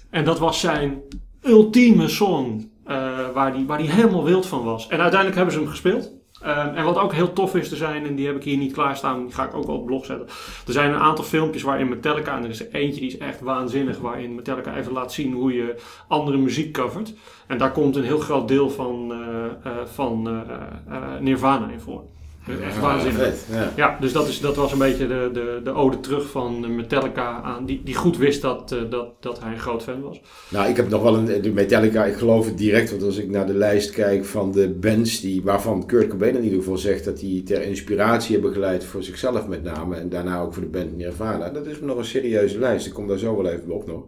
[0.09, 1.01] En dat was zijn
[1.41, 2.95] ultieme song eh,
[3.33, 4.87] waar hij waar die helemaal wild van was.
[4.87, 6.11] En uiteindelijk hebben ze hem gespeeld.
[6.43, 8.73] Ehm, en wat ook heel tof is te zijn, en die heb ik hier niet
[8.73, 10.27] klaarstaan, die ga ik ook wel op blog zetten.
[10.67, 13.99] Er zijn een aantal filmpjes waarin Metallica, en er is eentje die is echt waanzinnig,
[13.99, 15.75] waarin Metallica even laat zien hoe je
[16.08, 17.13] andere muziek covert.
[17.47, 22.03] En daar komt een heel groot deel van, eh, eh, van eh, Nirvana in voor.
[22.47, 23.34] Echt waanzinnig.
[23.51, 23.71] ja.
[23.75, 27.41] Ja, dus dat, is, dat was een beetje de, de, de ode terug van Metallica
[27.41, 30.21] aan, die, die goed wist dat, eh, dat, dat hij een groot fan was.
[30.49, 33.29] Nou, ik heb nog wel een de Metallica, ik geloof het direct, want als ik
[33.29, 37.06] naar de lijst kijk van de bands die, waarvan Kurt Cobain in ieder geval zegt
[37.06, 40.69] dat die ter inspiratie hebben geleid voor zichzelf met name en daarna ook voor de
[40.69, 41.49] band Nirvana.
[41.49, 44.03] Dat is nog een serieuze lijst, ik kom daar zo wel even op nog.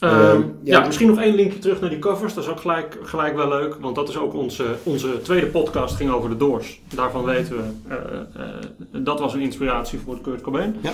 [0.00, 0.86] Ehm, Ehm, ja, ja.
[0.86, 2.34] misschien nog één linkje terug naar die covers.
[2.34, 3.74] Dat is ook gelijk, gelijk wel leuk.
[3.74, 6.80] Want dat is ook onze, onze tweede podcast ging over de Doors.
[6.94, 7.96] Daarvan weten we, eh,
[8.42, 10.76] eh, dat was een inspiratie voor Kurt Cobain.
[10.80, 10.92] Ja.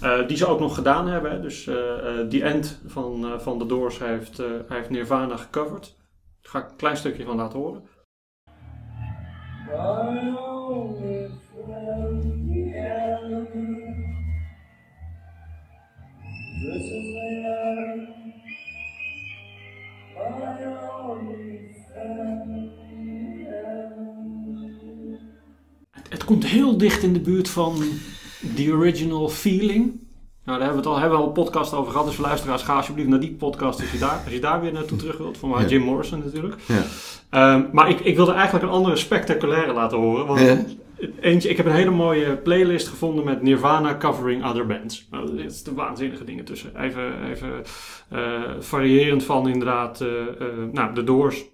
[0.00, 1.30] Eh, die ze ook nog gedaan hebben.
[1.30, 1.40] hè.
[1.40, 1.74] Dus eh
[2.20, 5.96] eh, The End van, eh, van de Doors heeft, eh, hij heeft Nirvana gecoverd.
[6.42, 7.82] Daar ga ik een klein stukje van laten horen.
[16.60, 18.23] This is
[26.08, 27.82] Het, komt heel dicht in de buurt van
[28.54, 30.03] The Original Feeling.
[30.44, 32.06] Nou, daar hebben we het al, hebben we al een podcast over gehad.
[32.06, 34.98] Dus luisteraars, ga alsjeblieft naar die podcast als je daar, als je daar weer naartoe
[34.98, 35.38] terug wilt.
[35.38, 35.66] Van Ja.
[35.66, 36.54] Jim Morrison natuurlijk.
[36.66, 36.82] Ja.
[37.30, 40.26] Ehm, maar ik, ik wilde eigenlijk een andere spectaculaire laten horen.
[40.26, 40.58] Want Ja.
[41.20, 45.06] eentje, ik heb een hele mooie playlist gevonden met Nirvana covering other bands.
[45.10, 46.82] Nou, er zitten waanzinnige dingen tussen.
[46.82, 47.48] Even, even
[48.08, 48.20] eh,
[48.60, 50.08] variërend van inderdaad eh,
[50.72, 51.44] nou, The Doors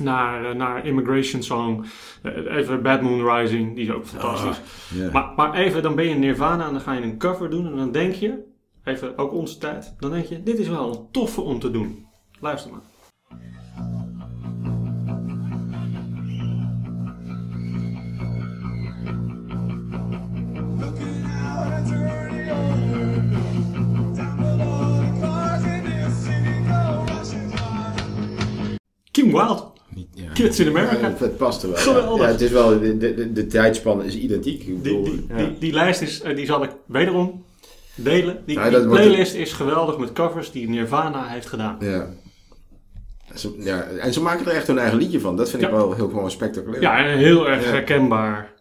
[0.00, 1.84] naar, eh, naar Immigration Song.
[2.22, 4.60] Eh, even Bad Moon Rising, die is ook fantastisch.
[4.94, 5.10] Ja.
[5.12, 7.76] Maar, maar even, dan ben je Nirvana en dan ga je een cover doen en
[7.76, 8.38] dan denk je,
[8.84, 12.06] even ook onze tijd, dan denk je, dit is wel een toffe om te doen.
[12.40, 12.80] Luister maar.
[29.10, 29.69] Kim Wild.
[30.42, 31.08] Kids in America.
[31.08, 31.78] Ja, het past er wel.
[31.78, 32.26] Geweldig.
[32.26, 34.60] Ja, het is wel, de, de, de tijdspanne is identiek.
[34.60, 37.44] Ik Die, bedoel, die, die, die lijst is, eh, die zal ik wederom
[37.94, 38.42] delen.
[38.46, 41.76] Die, playlist is geweldig met covers die Nirvana heeft gedaan.
[41.80, 42.06] Ja.
[43.34, 43.82] Ze, ja.
[43.82, 45.36] En ze maken er echt hun eigen liedje van.
[45.36, 46.82] Dat vind ik wel heel gewoon spectaculair.
[46.82, 48.52] Ja, en heel erg herkenbaar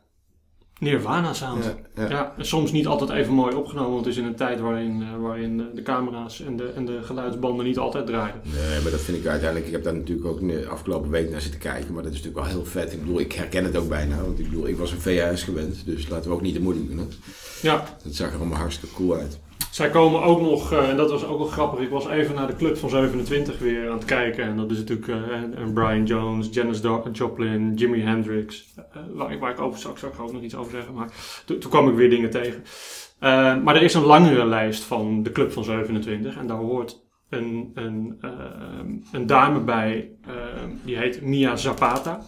[0.79, 1.63] Nirvana sound.
[1.63, 2.09] Ja, ja.
[2.09, 5.01] Ja, en soms niet altijd even mooi opgenomen, want het is in een tijd waarin,
[5.01, 8.41] eh, waarin de camera's en de, en de geluidsbanden niet altijd draaiden.
[8.43, 9.65] Nee, maar dat vind ik uiteindelijk.
[9.67, 11.93] Ik heb daar natuurlijk ook de afgelopen week naar zitten kijken.
[11.93, 12.93] Maar dat is natuurlijk wel heel vet.
[12.93, 14.21] Ik bedoel, ik herken het ook bijna.
[14.21, 15.85] Want ik bedoel, ik was een VHS gewend.
[15.85, 16.97] Dus laten we ook niet te moeilijk doen.
[16.97, 17.05] Hè.
[17.61, 19.39] Ja, Dat zag er allemaal hartstikke cool uit.
[19.71, 22.47] Zij komen ook nog, eh, en dat was ook wel grappig, ik was even naar
[22.47, 24.43] de Club van 27 weer aan het kijken.
[24.43, 29.39] En dat is natuurlijk eh, en- Brian Jones, Janis Joplin, Jimi Hendrix, eh, waar, ik,
[29.39, 30.93] waar ik over straks ook nog iets over zeggen.
[30.93, 31.09] Maar
[31.45, 32.63] toen, toen kwam ik weer dingen tegen.
[33.63, 37.71] Maar er is een langere lijst van de Club van 27 en daar hoort een,
[37.73, 38.17] een,
[39.11, 40.11] een dame bij,
[40.85, 42.21] die heet Mia Zapata.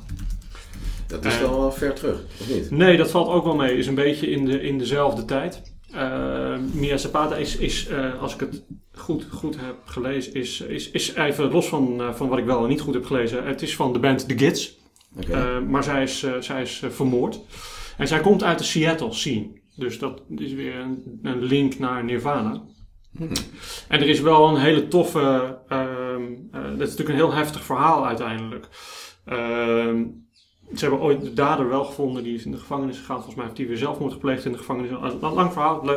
[1.08, 2.72] Dat is wel ver terug, of niet?
[2.72, 3.78] Nee, dat valt ook wel mee.
[3.78, 5.62] Is een beetje in, de, in dezelfde tijd.
[5.94, 10.92] Eh, Mia Zapata is, is eh, als ik het goed, goed heb gelezen, is, is,
[10.92, 13.46] is even los van, eh, van wat ik wel en niet goed heb gelezen.
[13.46, 14.80] Het is van de band The Gids.
[15.68, 17.40] Maar zij is, zij is vermoord.
[17.98, 19.48] En zij komt uit de Seattle scene.
[19.76, 22.62] Dus dat is weer een, een link naar Nirvana.
[23.88, 25.58] En er is wel een hele toffe.
[25.68, 26.12] ehm
[26.52, 28.68] eh, dat is natuurlijk een heel heftig verhaal uiteindelijk.
[29.26, 30.04] Ehm,
[30.76, 33.16] ze hebben ooit de dader wel gevonden, die is in de gevangenis gegaan.
[33.16, 34.90] Volgens mij heeft hij weer zelfmoord gepleegd in de gevangenis.
[34.92, 35.90] Een lang verhaal,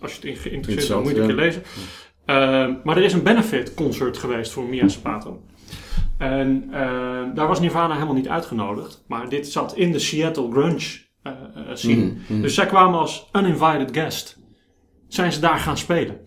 [0.00, 1.62] als je het geïnteresseerd bent, moet je het lezen.
[2.24, 5.42] Ehm, maar er is een benefit concert geweest voor Mia Zapato.
[6.18, 9.04] En ehm, daar was Nirvana helemaal niet uitgenodigd.
[9.06, 11.32] Maar dit zat in de Seattle grunge eh,
[11.72, 12.04] scene.
[12.04, 12.42] Mhm, mhm.
[12.42, 14.38] Dus zij kwamen als uninvited guest.
[15.08, 16.20] Zijn ze daar gaan spelen.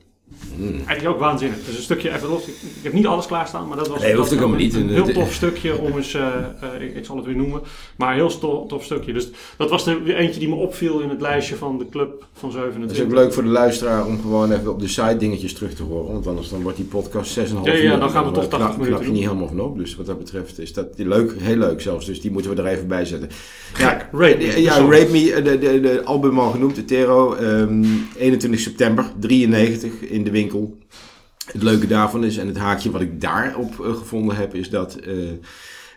[0.86, 1.58] Eigenlijk ook waanzinnig.
[1.66, 2.42] Dus een stukje even los.
[2.46, 4.66] Ik, ik heb niet alles klaarstaan, maar dat was Nee, dat hoeft ook was helemaal
[4.82, 4.98] een, niet.
[4.98, 6.22] een heel tof stukje om eens, eh,
[6.62, 7.62] eh, ik, ik zal het weer noemen,
[7.98, 9.14] maar een heel sto- tof stukje.
[9.14, 12.50] Dus dat was er eentje die me opviel in het lijstje van de club van
[12.50, 13.06] Het is 27.
[13.06, 16.12] ook leuk voor de luisteraar om gewoon even op de site dingetjes terug te horen.
[16.14, 18.58] Want anders dan wordt die podcast 6,5 Ja, ja, dan gaan we eh, toch 80
[18.60, 19.78] knap, minuten knap je niet helemaal van op.
[19.78, 22.06] Dus wat dat betreft is dat leuk, heel leuk zelfs.
[22.06, 23.30] Dus die moeten we er even bij zetten.
[23.74, 24.78] Gek, Rape Me, Ja, de ja.
[24.78, 27.34] Rape Me, eh, de, de, de album al genoemd, Etero.
[27.34, 27.84] ehm
[28.18, 30.78] 21 september, 93 in de winkel.
[31.52, 34.96] Het leuke daarvan is, en het haakje wat ik daarop eh, gevonden heb, is dat
[34.96, 35.16] eh,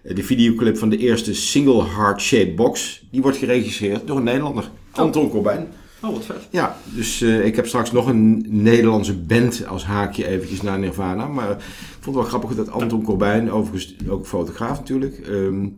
[0.03, 4.71] de videoclip van de eerste single Heart Shaped Box, die wordt geregisseerd door een Nederlander,
[4.91, 5.69] Anton Corbijn.
[6.03, 6.49] Oh, wat vet.
[6.51, 11.27] Ja, dus eh, ik heb straks nog een Nederlandse band als haakje eventjes naar Nirvana.
[11.27, 11.57] Maar ik
[12.01, 15.69] vond het wel grappig dat Anton Corbijn, overigens ook fotograaf natuurlijk, ehm,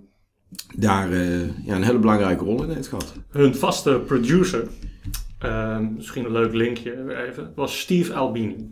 [0.76, 3.12] daar eh, ja, een hele belangrijke rol in heeft gehad.
[3.30, 4.68] Hun vaste producer,
[5.38, 8.66] ehm, misschien een leuk linkje even, was Steve Albini.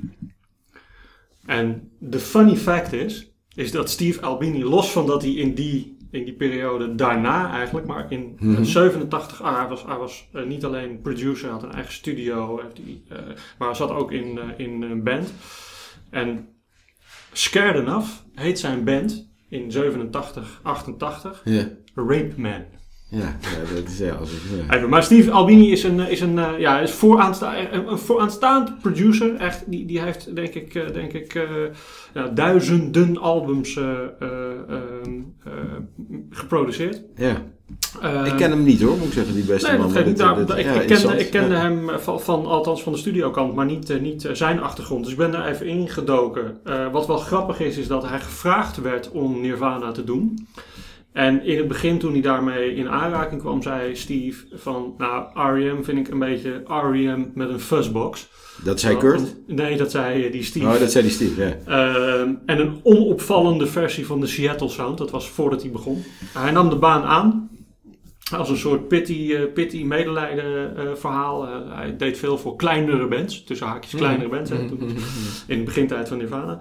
[1.47, 5.97] En de funny fact is, is dat Steve Albini, los van dat hij in die,
[6.11, 8.65] in die periode daarna eigenlijk, maar in Mhm.
[8.65, 12.61] 87, ah, hij was, hij was eh, niet alleen producer, hij had een eigen studio,
[12.63, 13.19] heeft eh,
[13.59, 15.33] maar hij zat ook in, eh, in een band.
[16.11, 16.49] En
[17.33, 22.65] Scared Enough heet zijn band in 87, 88 Ja, Rape Man.
[23.09, 24.07] Ja, ja dat is ik,
[24.69, 24.75] ja.
[24.77, 28.79] Even, maar Steve Albini is een, is een, eh, ja, is vooraansta een, een vooraanstaand
[28.81, 29.35] producer.
[29.37, 31.43] Echt, die, die heeft denk ik, eh, denk ik eh,
[32.15, 33.91] ja, duizenden albums eh,
[34.21, 34.29] eh,
[34.69, 35.11] ehm,
[35.45, 35.53] eh,
[36.31, 37.03] geproduceerd.
[37.17, 37.43] ja.
[38.03, 39.93] Eh, Ik ken hem niet hoor, moet ik zeggen, die beste Nee, man.
[39.93, 43.67] dat dit- ik, kende, ik kende hem eh, van, van, althans van de studiokant, maar
[43.67, 45.03] niet, eh, niet eh, zijn achtergrond.
[45.03, 46.57] Dus ik ben daar even ingedoken.
[46.65, 50.47] Eh, wat wel grappig is, is dat hij gevraagd werd om Nirvana te doen.
[51.17, 54.95] En in het begin, toen hij daarmee in aanraking kwam, zei Steve van...
[54.99, 55.25] Nou,
[55.55, 55.83] R.E.M.
[55.83, 57.25] vind ik een beetje R.E.M.
[57.35, 58.29] met een fuzzbox.
[58.65, 59.37] Dat zei Kurt?
[59.47, 60.67] Nee, dat zei eh, die Steve.
[60.67, 61.57] Oh, dat zei die Steve, ja.
[61.67, 64.99] Ehm, en een onopvallende versie van de Seattle Sound.
[64.99, 66.05] Dat was voordat hij begon.
[66.39, 67.51] Hij nam de baan aan.
[68.37, 71.49] Als een soort pity, eh, pity medelijden eh, verhaal.
[71.69, 73.45] Hij deed veel voor kleinere bands.
[73.45, 74.51] Tussen haakjes kleinere bands.
[74.51, 74.97] hè, toen-
[75.47, 76.61] in de begintijd van Nirvana.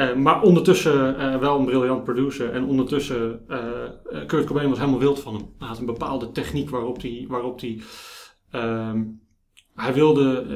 [0.00, 2.52] Eh, maar ondertussen eh, wel een briljant producer.
[2.52, 3.58] En ondertussen, eh,
[4.26, 5.54] Kurt Cobain was helemaal wild van hem.
[5.58, 7.24] Hij had een bepaalde techniek waarop hij...
[7.28, 7.80] Waarop hij
[8.50, 9.02] ehm,
[9.74, 10.46] hij wilde,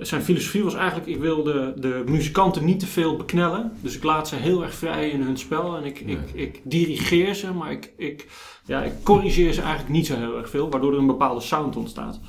[0.00, 3.72] zijn filosofie was eigenlijk, ik wilde de muzikanten niet te veel beknellen.
[3.80, 7.34] Dus ik laat ze heel erg vrij in hun spel en ik, ik, ik dirigeer
[7.34, 8.26] ze, maar ik, ik,
[8.66, 11.76] ja, ik corrigeer ze eigenlijk niet zo heel erg veel, waardoor er een bepaalde sound
[11.76, 12.20] ontstaat.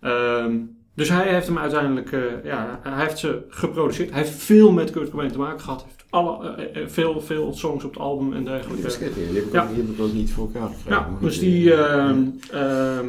[0.00, 0.56] Ehm,
[0.94, 2.10] dus hij heeft hem uiteindelijk,
[2.44, 4.10] ja, hij heeft ze geproduceerd.
[4.10, 5.80] Hij heeft veel met Kurt Cobain te maken gehad.
[5.80, 8.98] Hij heeft alle, eh, eh, veel, veel songs op het album en dergelijke.
[8.98, 9.62] Die heb ik, Ja.
[9.62, 10.90] ook, die heb ik ook niet voor elkaar gekregen.
[10.90, 12.10] Ja, dus die, eh,
[12.50, 13.06] ehm,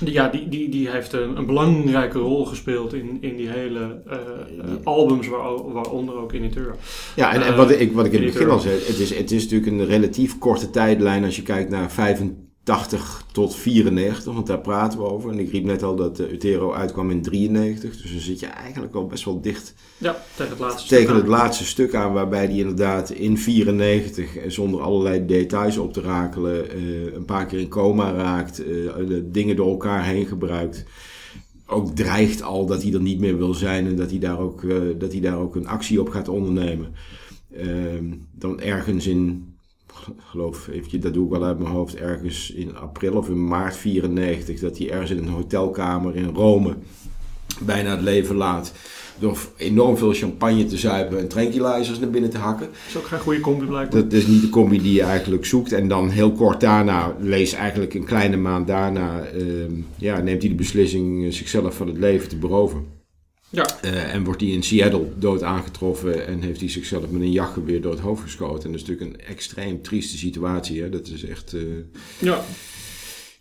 [0.00, 4.00] die, ja, die, die, die heeft een, een belangrijke rol gespeeld in, in die hele
[4.06, 6.74] eh, eh, albums, waar, waaronder ook in Etura.
[7.16, 9.14] Ja, en, en Eh, wat, ik, wat ik in het begin al zei, het is,
[9.14, 11.90] het is natuurlijk een relatief korte tijdlijn als je kijkt naar
[12.66, 15.30] 85 tot 94, want daar praten we over.
[15.30, 18.46] En ik riep net al dat uh, Utero uitkwam in 93, dus dan zit je
[18.46, 22.12] eigenlijk al best wel dicht Ja, tegen het laatste tegen stuk het laatste stuk aan,
[22.12, 27.46] waarbij die inderdaad in 94, eh, zonder allerlei details op te rakelen, eh, een paar
[27.46, 28.66] keer in coma raakt, eh,
[29.08, 30.84] de dingen door elkaar heen gebruikt.
[31.66, 34.64] Ook dreigt al dat hij er niet meer wil zijn en dat hij daar ook,
[34.64, 36.94] eh, dat hij daar ook een actie op gaat ondernemen.
[37.52, 39.54] Ehm, dan ergens in,
[40.18, 43.76] geloof eventjes, dat doe ik wel uit mijn hoofd, ergens in april of in maart
[43.76, 46.76] 94, dat hij ergens in een hotelkamer in Rome
[47.60, 48.72] bijna het leven laat.
[49.18, 52.66] Door enorm veel champagne te zuipen en tranquilizers naar binnen te hakken.
[52.66, 54.02] Dat is ook geen goede combi blijkbaar.
[54.02, 55.72] Dat is niet de combi die je eigenlijk zoekt.
[55.72, 60.50] En dan heel kort daarna, lees eigenlijk een kleine maand daarna, ehm, ja, neemt hij
[60.50, 62.95] de beslissing eh, zichzelf van het leven te beroven.
[63.50, 63.80] Ja.
[63.82, 67.80] Eh, en wordt hij in Seattle dood aangetroffen en heeft hij zichzelf met een jachtgeweer
[67.80, 68.64] door het hoofd geschoten.
[68.64, 70.82] En dat is natuurlijk een extreem trieste situatie.
[70.82, 70.88] Hè?
[70.88, 71.60] Dat is echt, eh,
[72.18, 72.44] Ja,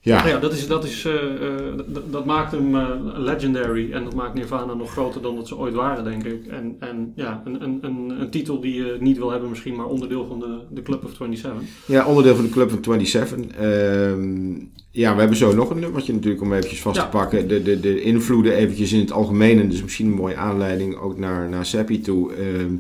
[0.06, 1.80] Ja, Nou ja, dat, is, dat, is, eh, eh,
[2.12, 5.74] dat, maakt hem eh, legendary en dat maakt Nirvana nog groter dan dat ze ooit
[5.74, 6.48] waren, denk ik.
[6.48, 9.86] En, en ja, een, een, een, een titel die je niet wil hebben misschien, maar
[9.86, 11.64] onderdeel van de, de Club of 27.
[11.86, 13.58] ja, onderdeel van de Club van 27.
[13.58, 14.54] Ehm,
[14.92, 17.04] ja, we hebben zo nog een nummertje natuurlijk om eventjes vast Ja.
[17.04, 17.48] te pakken.
[17.48, 19.60] De, de, de invloeden eventjes in het algemeen.
[19.60, 22.34] En dus misschien een mooie aanleiding ook naar, naar Seppi toe.
[22.34, 22.74] Ehm,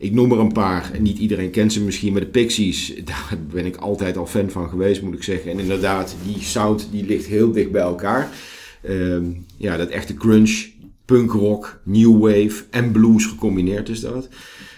[0.00, 0.90] ik noem er een paar.
[0.98, 2.12] Niet iedereen kent ze misschien.
[2.12, 5.50] Maar de Pixies, daar ben ik altijd al fan van geweest, moet ik zeggen.
[5.50, 8.28] En inderdaad, die sound die ligt heel dicht bij elkaar.
[8.82, 9.24] Ehm,
[9.56, 10.68] ja, dat echte grunge,
[11.04, 14.28] punkrock, new wave en blues gecombineerd is dat.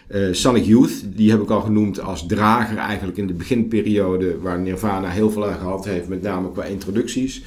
[0.08, 4.60] Eh, Sonic Youth, die heb ik al genoemd als drager eigenlijk in de beginperiode waar
[4.60, 7.42] Nirvana heel veel aan gehad heeft, met name qua introducties.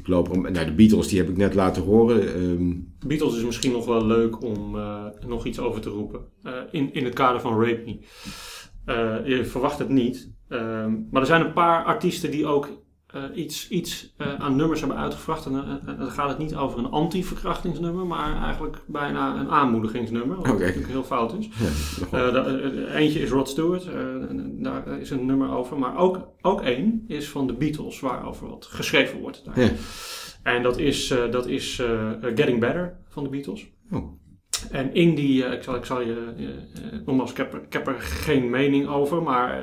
[0.00, 2.34] Ik loop om, nou, de Beatles, die heb ik net laten horen.
[2.34, 2.72] Ehm,
[3.06, 6.20] Beatles is misschien nog wel leuk om eh, nog iets over te roepen.
[6.42, 7.98] Eh, in, in het kader van Rape Me.
[8.84, 10.32] Eh, je verwacht het niet.
[10.48, 12.68] Ehm, maar er zijn een paar artiesten die ook
[13.12, 15.46] eh, iets, iets eh, aan nummers hebben uitgevraagd.
[15.46, 20.36] En eh, dan gaat het niet over een anti-verkrachtingsnummer, maar eigenlijk bijna een aanmoedigingsnummer.
[20.36, 21.48] Wat natuurlijk heel fout is.
[21.48, 21.70] ja,
[22.00, 22.46] nogal- da-
[22.94, 23.88] eentje is Rod Stewart,
[24.62, 25.78] daar is een nummer over.
[25.78, 29.44] Maar ook, ook één is van de Beatles, waarover wat geschreven wordt.
[29.44, 29.60] Daar.
[29.60, 29.70] Ja.
[30.42, 31.82] En dat is, dat is
[32.20, 33.66] Getting Better van de Beatles.
[33.92, 34.19] Oh.
[34.70, 37.62] En in die, eh, ik, zal, ik zal je, eh, eh, nogmaals, ik heb, er-
[37.62, 39.62] ik heb er geen mening over, maar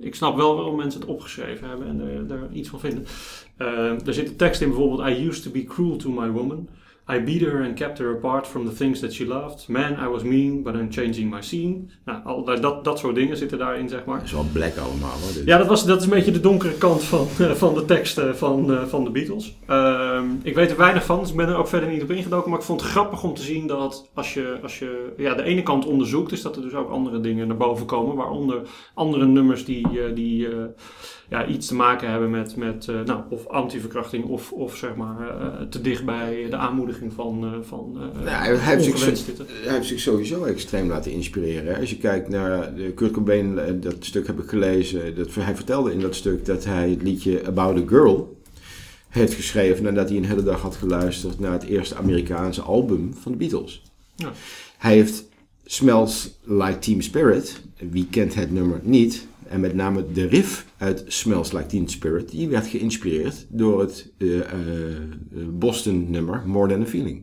[0.00, 3.04] ik snap wel waarom mensen het opgeschreven hebben en er, iets van vinden.
[4.06, 6.68] Er zit een tekst in bijvoorbeeld, I used to be cruel to my woman.
[7.08, 9.68] I beat her and kept her apart from the things that she loved.
[9.68, 11.88] Man, I was mean, but I'm changing my scene.
[12.04, 14.16] Nou, al, dat, dat soort dingen zitten daarin, zeg maar.
[14.16, 15.10] Dat is wel black allemaal.
[15.10, 15.44] Hoor, dit.
[15.44, 18.36] Ja, dat, was, dat is een beetje de donkere kant van, eh, van de teksten
[18.36, 19.56] van, eh, van de Beatles.
[19.66, 22.50] Ehm, ik weet er weinig van, dus ik ben er ook verder niet op ingedoken.
[22.50, 25.42] Maar ik vond het grappig om te zien dat als je, als je ja, de
[25.42, 28.16] ene kant onderzoekt, is dat er dus ook andere dingen naar boven komen.
[28.16, 28.60] Waaronder
[28.94, 30.48] andere nummers die, eh, die
[31.28, 35.40] ja, iets te maken hebben met, met eh, nou, of antiverkrachting of, of zeg maar
[35.40, 37.92] eh, te dicht bij de aanmoediging van, eh van
[38.24, 41.74] Nou, hij, heeft zich, hij heeft zich sowieso extreem laten inspireren.
[41.74, 41.80] Hè.
[41.80, 45.16] Als je kijkt naar de Kurt Cobain, dat stuk heb ik gelezen.
[45.16, 48.36] Dat, hij vertelde in dat stuk dat hij het liedje About a Girl
[49.08, 53.32] heeft geschreven nadat hij een hele dag had geluisterd naar het eerste Amerikaanse album van
[53.32, 53.82] de Beatles.
[54.14, 54.32] Ja.
[54.78, 55.24] Hij heeft
[55.64, 57.60] Smells Like Teen Spirit,
[57.90, 62.30] wie kent het nummer niet, en met name de riff uit Smells Like Teen Spirit,
[62.30, 64.44] die werd geïnspireerd door het eh, eh,
[65.50, 67.22] Boston nummer More Than a Feeling.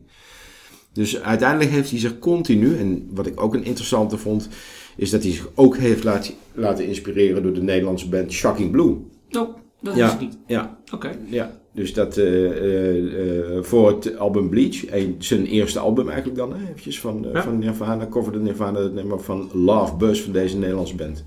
[0.92, 4.48] Dus uiteindelijk heeft hij zich continu, en wat ik ook een interessante vond,
[4.96, 8.96] is dat hij zich ook heeft laten, laten inspireren door de Nederlandse band Shocking Blue.
[9.30, 10.04] Oh, dat Ja.
[10.06, 10.38] is het niet.
[10.46, 11.10] Ja, Oké.
[11.28, 11.62] ja.
[11.72, 14.84] Dus dat eh, eh, eh, voor het album Bleach,
[15.18, 17.42] zijn eerste album eigenlijk dan, hè, eventjes van, eh, Ja.
[17.42, 21.24] van Nirvana, coverde Nirvana het nummer van Love Buzz van deze Nederlandse band.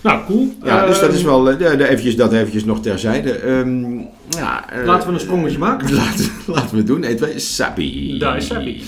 [0.00, 0.54] Nou, cool.
[0.64, 3.32] Ja, dus dat Ehm, is wel, eh, de, de, eventjes, dat eventjes nog terzijde.
[3.32, 5.94] Ehm, ja, eh, Laten we een sprongetje maken.
[5.94, 7.04] Laten, laten we het doen.
[7.04, 8.18] 1, 2, Sappy.
[8.18, 8.80] Daar is Sappy.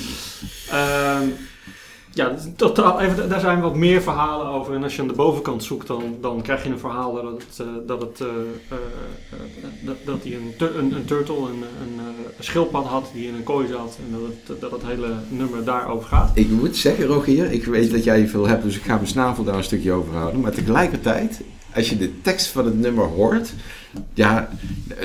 [2.12, 4.74] Ja, totaal, even, daar zijn wat meer verhalen over.
[4.74, 7.58] En als je aan de bovenkant zoekt, dan, dan krijg je een verhaal dat, het,
[7.58, 8.26] eh, dat, het, eh,
[8.68, 8.78] eh,
[9.84, 12.04] dat, dat hij een, een, een turtle, een, een,
[12.38, 13.98] een schildpad had die in een kooi zat.
[14.06, 16.30] En dat het, dat het hele nummer daarover gaat.
[16.34, 19.44] Ik moet zeggen, Rogier, ik weet dat jij veel hebt, dus ik ga mijn snavel
[19.44, 20.40] daar een stukje over houden.
[20.40, 21.40] Maar tegelijkertijd,
[21.74, 23.52] als je de tekst van het nummer hoort,
[24.14, 24.48] ja,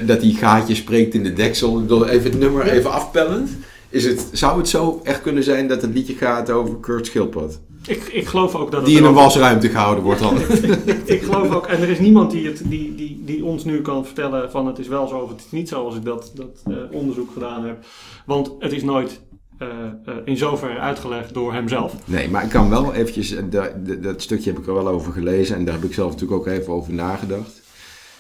[0.05, 3.49] dat die gaatje spreekt in de deksel, ik bedoel, even het nummer even afpellend.
[3.89, 7.59] Is het, zou het zo echt kunnen zijn dat het liedje gaat over Kurt Schildpad?
[7.87, 10.37] Ik, ik geloof ook dat het Die in een wasruimte gehouden wordt dan.
[11.15, 14.05] ik geloof ook, en er is niemand die, het, die, die, die ons nu kan
[14.05, 16.61] vertellen van het is wel zo of het is niet zo als ik dat, dat
[16.67, 17.85] eh, onderzoek gedaan heb.
[18.25, 19.21] Want het is nooit
[19.57, 19.67] eh,
[20.05, 21.93] eh, in zoverre uitgelegd door hemzelf.
[22.05, 24.87] Nee, maar ik kan wel eventjes, eh, da- da- dat stukje heb ik er wel
[24.87, 27.61] over gelezen en daar heb ik zelf natuurlijk ook even over nagedacht.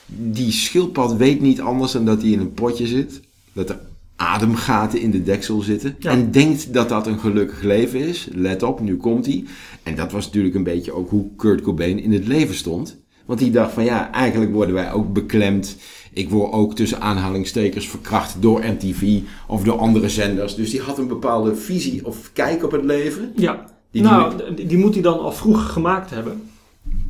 [0.07, 3.21] Die schildpad weet niet anders dan dat hij in een potje zit,
[3.53, 3.79] dat er
[4.15, 6.11] ademgaten in de deksel zitten Ja.
[6.11, 8.27] en denkt dat dat een gelukkig leven is.
[8.31, 9.43] Let op, nu komt hij.
[9.83, 13.03] En dat was natuurlijk een beetje ook hoe Kurt Cobain in het leven stond.
[13.25, 15.77] Want die dacht van ja, eigenlijk worden wij ook beklemd.
[16.13, 20.55] Ik word ook tussen aanhalingstekens verkracht door MTV of door andere zenders.
[20.55, 23.31] Dus die had een bepaalde visie of kijk op het leven.
[23.35, 26.41] Ja, Die- nou, die, die moet hij dan al vroeg gemaakt hebben.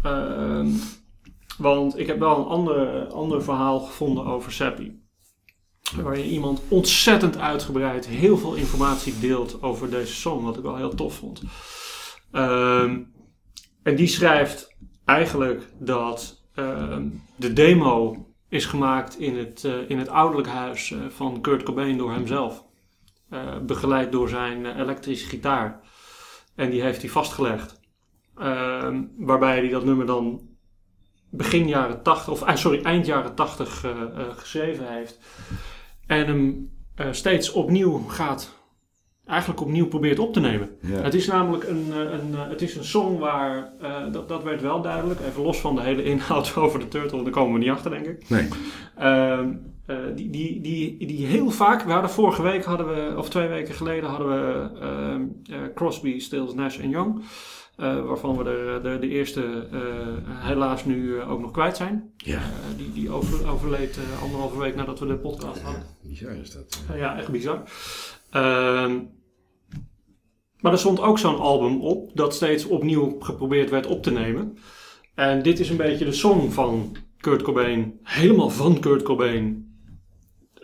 [0.03, 0.67] Ehm,
[1.57, 4.99] want ik heb wel een ander, ander verhaal gevonden over Seppi.
[6.01, 10.95] Waarin iemand ontzettend uitgebreid heel veel informatie deelt over deze song, wat ik wel heel
[10.95, 11.41] tof vond.
[12.31, 12.99] Ehm,
[13.83, 14.75] en die schrijft
[15.05, 20.99] eigenlijk dat ehm, de demo is gemaakt in het, eh, in het ouderlijk huis eh,
[21.09, 22.65] van Kurt Cobain door hemzelf.
[23.29, 25.81] Eh, begeleid door zijn elektrische gitaar.
[26.55, 27.79] En die heeft hij vastgelegd.
[28.37, 30.41] Ehm, waarbij hij dat nummer dan
[31.29, 35.19] begin jaren 80, of sorry, eind jaren 80 eh, eh, geschreven heeft.
[36.05, 38.55] En hem eh, steeds opnieuw gaat,
[39.25, 40.69] eigenlijk opnieuw probeert op te nemen.
[40.81, 41.01] Ja.
[41.01, 43.71] Het is namelijk een, eh, een, eh, het is een song waar,
[44.11, 47.31] dat, dat werd wel duidelijk, even los van de hele inhoud over de Turtle, daar
[47.31, 48.29] komen we niet achter denk ik.
[48.29, 48.47] Nee.
[48.97, 49.49] Ehm,
[49.85, 53.47] eh, die, die, die, die heel vaak, we hadden vorige week, hadden we, of twee
[53.47, 57.23] weken geleden, hadden we ehm, eh, Crosby, Stills, Nash en Young.
[57.77, 59.79] Eh, waarvan we de, de, de eerste eh,
[60.47, 62.11] helaas nu eh, ook nog kwijt zijn.
[62.17, 62.37] Ja.
[62.37, 65.83] Eh, die die over, overleed eh, anderhalve week nadat we de podcast hadden.
[66.03, 66.83] Bizar is dat.
[66.95, 67.61] Ja, echt bizar.
[68.29, 68.99] Ehm,
[70.59, 74.57] maar er stond ook zo'n album op dat steeds opnieuw geprobeerd werd op te nemen.
[75.15, 79.64] En dit is een beetje de song van Kurt Cobain, helemaal van Kurt Cobain,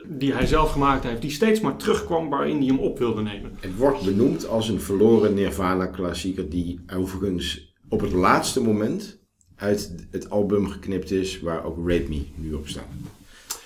[0.08, 3.52] die hij zelf gemaakt heeft, die steeds maar terugkwam waarin hij hem op wilde nemen.
[3.60, 9.20] Het wordt benoemd als een verloren Nirvana-klassieker die overigens op het laatste moment
[9.56, 12.84] uit het album geknipt is waar ook Rape Me nu op staat.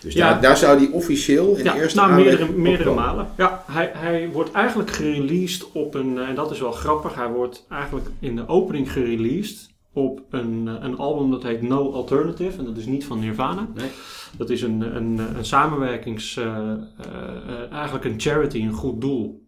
[0.01, 0.29] Dus Ja.
[0.31, 3.27] daar, daar zou die officieel in Ja, de eerste nou, meerdere, meerdere malen.
[3.37, 7.27] Ja, hij, hij wordt eigenlijk gereleased op een, eh, en dat is wel grappig, hij
[7.29, 12.57] wordt eigenlijk in de opening gereleased op een, eh, een album dat heet No Alternative.
[12.57, 13.67] En dat is niet van Nirvana.
[13.73, 13.89] Nee.
[14.37, 19.43] Dat is een, een, een samenwerkings, eh, eh, eigenlijk een charity, een goed doel.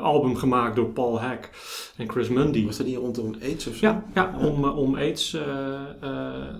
[0.00, 1.50] album gemaakt door Paul Hack
[1.96, 2.66] en Chris Mundy.
[2.66, 3.86] Was dat niet rondom AIDS of zo?
[3.86, 5.42] Ja, ja om, om AIDS eh,
[6.00, 6.10] eh,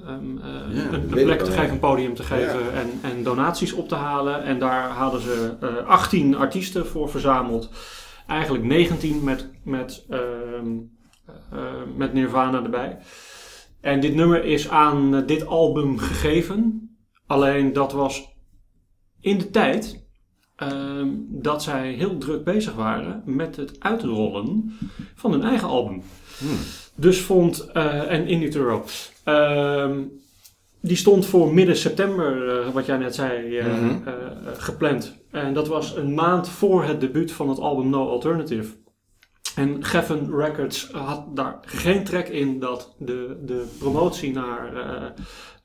[0.07, 3.89] ehm, eh, Ja, een, plek te geven, een podium te geven en, en donaties op
[3.89, 4.43] te halen.
[4.43, 7.71] En daar hadden ze eh 18 artiesten voor verzameld.
[8.27, 10.73] Eigenlijk 19 met, met, ehm, eh,
[11.97, 12.99] met Nirvana erbij.
[13.81, 16.89] En dit nummer is aan eh, dit album gegeven.
[17.27, 18.29] Alleen dat was
[19.21, 20.03] in de tijd
[20.57, 24.79] ehm, dat zij heel druk bezig waren met het uitrollen
[25.15, 26.03] van hun eigen album.
[26.39, 26.57] Hmm.
[26.95, 28.85] Dus vond, eh, en In Utero,
[29.25, 30.03] ehm,
[30.81, 33.75] die stond voor midden september, eh, wat jij net zei, eh, Mhm.
[34.09, 34.19] eh, eh,
[34.57, 35.15] gepland.
[35.31, 38.75] En dat was een maand voor het debuut van het album No Alternative.
[39.55, 45.07] En Geffen Records had daar geen trek in dat de, de promotie naar eh,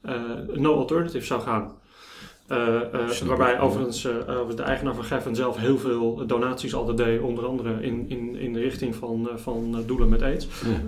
[0.02, 1.72] eh, No Alternative zou gaan.
[2.48, 2.82] Eh,
[3.26, 4.02] waarbij overigens
[4.56, 7.22] de eigenaar van Geffen zelf heel veel donaties altijd deed.
[7.22, 10.48] Onder andere in, in, in de richting van, van doelen met AIDS.
[10.66, 10.82] Ja.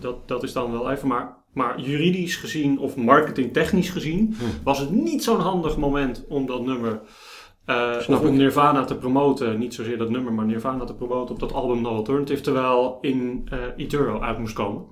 [0.00, 1.08] Dat, dat is dan wel even.
[1.08, 6.64] Maar, maar juridisch gezien of marketingtechnisch gezien was het niet zo'n handig moment om dat
[6.64, 7.00] nummer.
[7.64, 8.36] Eh, Snap om.
[8.36, 11.88] Nirvana te promoten, niet zozeer dat nummer, maar Nirvana te promoten op dat album No
[11.88, 14.82] Alternative, terwijl in Eternal uit moest komen.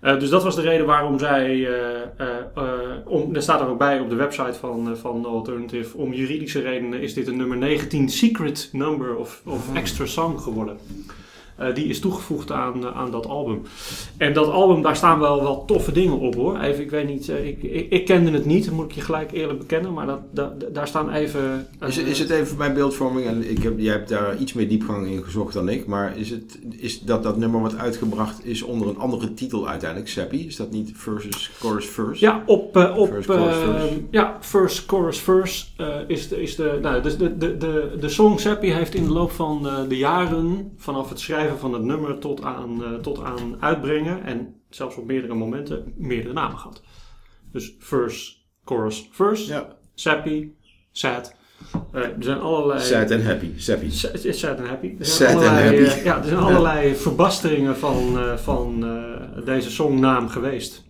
[0.00, 1.68] Eh, dus dat was de reden waarom zij,
[3.06, 6.60] om, er staat er ook bij op de website van, van No Alternative, om juridische
[6.60, 9.76] redenen is dit een nummer 19 secret number of, of Ah.
[9.76, 10.76] extra song geworden.
[11.56, 13.62] Eh, die is toegevoegd aan, eh, aan dat album.
[14.16, 16.58] En dat album, daar staan wel, wel toffe dingen op hoor.
[16.60, 19.32] Even, ik weet niet, eh, ik, ik, ik kende het niet, moet ik je gelijk
[19.32, 21.66] eerlijk bekennen, maar dat, dat- daar staan even...
[21.86, 24.52] Is, het- is het even voor mijn beeldvorming, en ik heb, jij hebt daar iets
[24.52, 28.46] meer diepgang in gezocht dan ik, maar is het is dat dat nummer wat uitgebracht
[28.46, 30.46] is onder een andere titel uiteindelijk, Seppi?
[30.46, 32.24] Is dat niet versus chorus verse?
[32.24, 37.16] Ja, op, op First chorus, ja, first chorus eh, is de, is de, nou, dus
[37.16, 41.20] de, de, de, de song Seppi heeft in de loop van de jaren, vanaf het
[41.20, 45.92] schrijven van het nummer tot aan, eh, tot aan uitbrengen en zelfs op meerdere momenten,
[45.96, 46.82] meerdere namen gehad.
[47.52, 48.32] Dus verse,
[48.64, 49.76] chorus, verse, Ja.
[49.94, 50.56] Seppi,
[50.92, 51.34] sad.
[51.92, 52.80] Eh, er zijn allerlei...
[52.80, 54.94] Sad and happy, Sad and Happy.
[54.98, 55.98] Er zijn allerlei, happy.
[55.98, 58.84] eh, ja, er zijn allerlei verbasteringen van, van
[59.44, 60.84] deze songnaam geweest.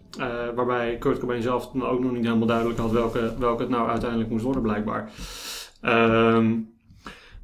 [0.55, 4.31] Waarbij Kurt Cobain zelf ook nog niet helemaal duidelijk had welke, welke het nou uiteindelijk
[4.31, 5.11] moest worden, blijkbaar.
[5.81, 6.55] Ehm,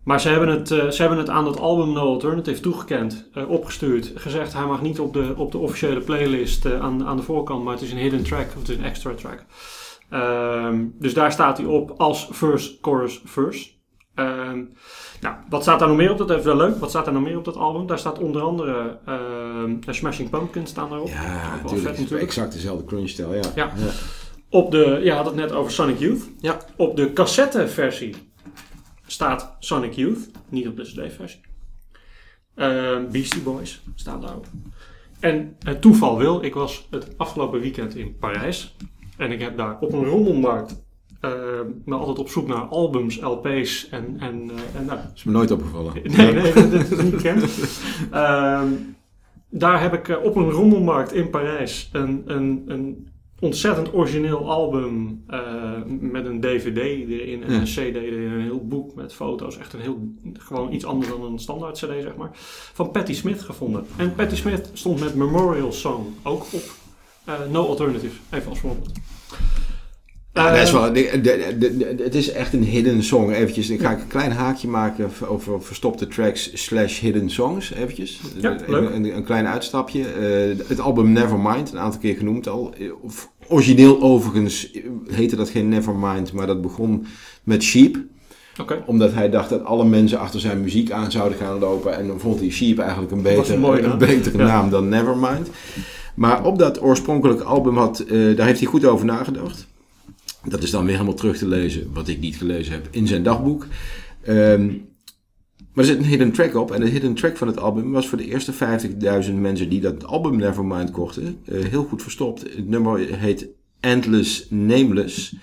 [0.05, 3.51] maar ze hebben, het, eh, ze hebben het aan dat album No Alternative toegekend, eh,
[3.51, 4.13] opgestuurd.
[4.15, 7.65] Gezegd hij mag niet op de, op de officiële playlist eh, aan, aan de voorkant,
[7.65, 9.45] maar het is een hidden track, of het is een extra track.
[10.11, 13.71] Ehm, dus daar staat hij op als verse, chorus, verse.
[14.15, 14.65] Ehm,
[15.21, 16.19] nou, wat staat daar nog meer op?
[16.19, 16.77] Dat is wel leuk.
[16.77, 17.87] Wat staat er nog meer op dat album?
[17.87, 21.09] Daar staat onder andere ehm, Smashing Pumpkins staan daarop.
[21.09, 21.83] Ja, natuurlijk.
[21.83, 22.23] vet natuurlijk.
[22.23, 23.43] Exact dezelfde crunch-stijl, ja.
[23.55, 23.73] Ja.
[24.51, 26.31] Op de, je had het net over Sonic Youth.
[26.41, 26.57] Ja.
[26.77, 28.32] Op de cassette-versie
[29.13, 31.41] staat Sonic Youth, niet op de CD-versie.
[32.55, 34.47] Ehm, Beastie Boys staan daarop.
[35.21, 38.77] En het toeval wil, ik was het afgelopen weekend in Parijs.
[39.17, 40.85] En ik heb daar op een rommelmarkt
[41.21, 45.33] ehm, me altijd op zoek naar albums, LP's en, en, eh, en nou, is me
[45.33, 45.93] nooit opgevallen.
[46.03, 47.45] Nee, nee, dat, dat is niet bekend.
[48.11, 48.69] Ehm,
[49.49, 53.12] daar heb ik eh, op een rommelmarkt in Parijs een, een, een
[53.43, 55.41] ontzettend origineel album eh,
[55.87, 56.77] met een DVD
[57.09, 57.59] erin en Ja.
[57.59, 59.59] een CD erin, een heel boek met foto's.
[59.59, 62.31] Echt een heel, gewoon iets anders dan een standaard CD, zeg maar.
[62.73, 63.87] Van Patti Smith gevonden.
[63.97, 66.63] En Patti Smith stond met Memorial Song ook op
[67.25, 68.91] Eh, no Alternative, even als voorbeeld.
[70.33, 73.31] Ja, Eh, wel, de, de, de- de- het is echt een hidden song.
[73.31, 77.73] Eventjes, ik ga een klein haakje maken over verstopte tracks slash hidden songs.
[77.73, 78.21] Eventjes.
[78.41, 78.95] Ja, Even.
[78.95, 80.03] Een, een klein uitstapje.
[80.69, 82.75] Het album Nevermind, een aantal keer genoemd al.
[83.03, 84.71] Of- Origineel overigens
[85.11, 87.07] heette dat geen Nevermind, maar dat begon
[87.43, 87.97] met Sheep.
[88.87, 91.97] Omdat hij dacht dat alle mensen achter zijn muziek aan zouden gaan lopen.
[91.97, 93.99] En dan vond hij Sheep eigenlijk een, beter, een mooie een naam.
[93.99, 94.45] betere Ja.
[94.45, 95.49] naam dan Nevermind.
[96.15, 99.67] Maar op dat oorspronkelijke album had, eh, daar heeft hij goed over nagedacht.
[100.45, 103.23] Dat is dan weer helemaal terug te lezen, wat ik niet gelezen heb, in zijn
[103.23, 103.67] dagboek.
[104.23, 104.71] Ehm,
[105.73, 106.71] maar er zit een hidden track op.
[106.71, 108.53] En de hidden track van het album was voor de eerste
[109.25, 112.41] 50.000 mensen die dat album Nevermind kochten, eh, heel goed verstopt.
[112.41, 113.47] Het nummer heet
[113.81, 115.35] Endless Nameless.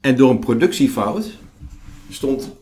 [0.00, 1.30] En door een productiefout
[2.10, 2.56] stond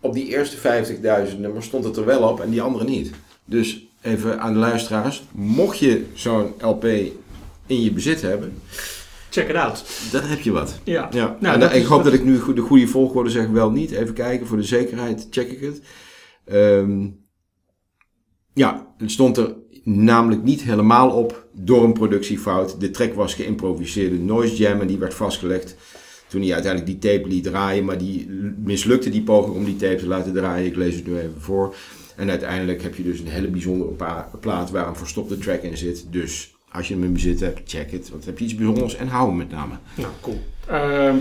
[0.00, 3.10] op die eerste 50.000 nummers stond het er wel op en die andere niet.
[3.44, 6.84] Dus even aan de luisteraars, mocht je zo'n LP
[7.66, 8.54] in je bezit hebben,
[9.30, 9.84] check it out.
[10.12, 10.78] dan heb je wat.
[10.84, 13.30] Ja, Ja, Nou, en dat ik is- hoop dat- dat ik nu de goede volgorde
[13.30, 13.90] zeg, wel niet.
[13.90, 15.80] Even kijken, voor de zekerheid check ik het.
[16.44, 17.06] Ehm,
[18.54, 19.54] ja, het stond er
[19.84, 22.80] namelijk niet helemaal op door een productiefout.
[22.80, 25.76] De track was geïmproviseerde noise jam en die werd vastgelegd
[26.28, 27.84] toen hij uiteindelijk die tape liet draaien.
[27.84, 28.28] Maar die
[28.64, 30.66] mislukte die poging om die tape te laten draaien.
[30.66, 31.74] Ik lees het nu even voor.
[32.16, 33.92] En uiteindelijk heb je dus een hele bijzondere
[34.40, 36.06] plaat waar een verstopte track in zit.
[36.10, 38.10] Dus als je hem in bezit hebt, check het.
[38.10, 39.74] Want heb je iets bijzonders en hou hem met name.
[39.96, 40.40] Nou, cool.
[40.66, 41.16] Ehm,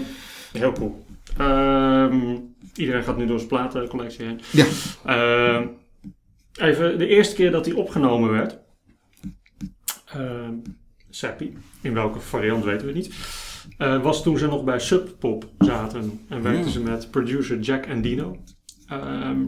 [0.52, 1.06] heel cool.
[1.38, 2.36] Ehm,
[2.76, 4.42] iedereen gaat nu door zijn platencollectie heen.
[4.52, 4.66] Ja.
[5.06, 5.68] Ehm,
[6.60, 8.58] even, de eerste keer dat die opgenomen werd.
[10.06, 10.54] ehm
[11.10, 13.10] Seppi, in welke variant weten we niet.
[13.78, 16.26] eh, was toen ze nog bij Sub Pop zaten.
[16.30, 18.38] En werkten ze met producer Jack Endino.
[18.88, 19.46] Ehm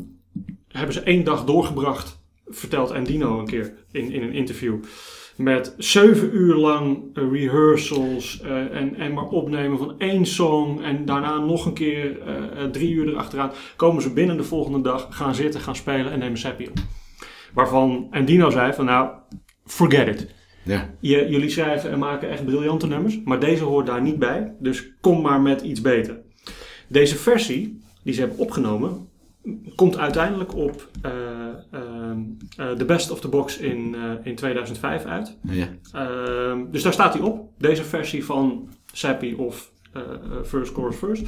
[0.67, 4.75] hebben ze één dag doorgebracht, vertelt Endino een keer in, in een interview.
[5.39, 10.81] Met zeven uur lang eh, rehearsals eh, en, en maar opnemen van één song.
[10.81, 13.51] En daarna nog een keer eh, drie uur erachteraan.
[13.75, 16.77] Komen ze binnen de volgende dag, gaan zitten, gaan spelen en nemen Seppi op.
[17.53, 19.09] Waarvan Endino zei van nou,
[19.65, 20.35] forget it.
[20.63, 20.89] Ja.
[20.99, 24.55] Je, jullie schrijven en maken echt briljante nummers, maar deze hoort daar niet bij.
[24.59, 26.21] Dus kom maar met iets beter.
[26.87, 29.08] Deze versie, die ze hebben opgenomen,
[29.75, 31.11] komt uiteindelijk op eh,
[32.77, 35.37] The Best of the Box in, in 2005 uit.
[35.41, 35.67] ja.
[35.91, 39.71] Ehm, dus daar staat hij op, deze versie van Sappy of
[40.45, 41.23] First Chorus First.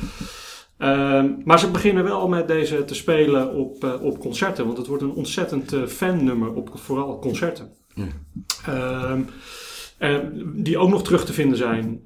[0.77, 5.03] Ehm, maar ze beginnen wel met deze te spelen op, op concerten, want het wordt
[5.03, 7.71] een ontzettend fannummer op vooral concerten.
[7.93, 8.07] Ja.
[8.65, 9.21] Ehm,
[9.97, 10.17] eh,
[10.53, 12.01] die ook nog terug te vinden zijn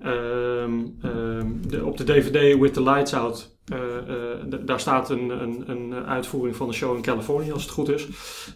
[1.67, 3.54] de, op de DVD With the Lights Out.
[3.65, 7.71] Eh, eh, daar staat een, een, een uitvoering van de show in Californië, als het
[7.71, 8.07] goed is.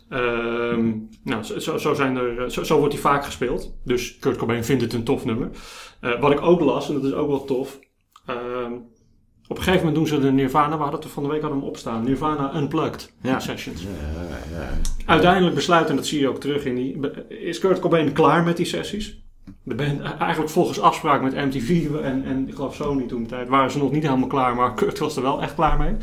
[0.09, 0.91] Ehm,
[1.23, 3.73] nou, zo- zo, zijn er, zo, zo wordt die vaak gespeeld.
[3.83, 5.49] Dus Kurt Cobain vindt het een tof nummer.
[5.99, 7.79] Eh, wat ik ook las, en dat is ook wel tof.
[8.25, 8.71] ehm,
[9.47, 11.59] op een gegeven moment doen ze de Nirvana, we hadden het van de week hadden
[11.59, 12.03] hem opstaan.
[12.03, 13.39] Nirvana Unplugged Ja.
[13.39, 13.81] sessions.
[13.81, 13.89] Ja,
[14.59, 14.69] ja.
[15.05, 16.99] Uiteindelijk besluit, en dat zie je ook terug in die.
[17.29, 19.23] Is Kurt Cobain klaar met die sessies?
[19.69, 23.49] De band, eigenlijk volgens afspraak met MTV en, en ik geloof Sony toen de tijd,
[23.49, 25.95] waren ze nog niet helemaal klaar, maar Kurt was er wel echt klaar mee.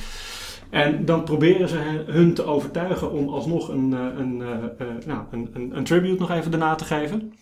[0.71, 5.21] En dan proberen ze hun te overtuigen om alsnog een, eh, een, eh, eh, nou,
[5.31, 7.33] een, een, een tribute nog even daarna te geven.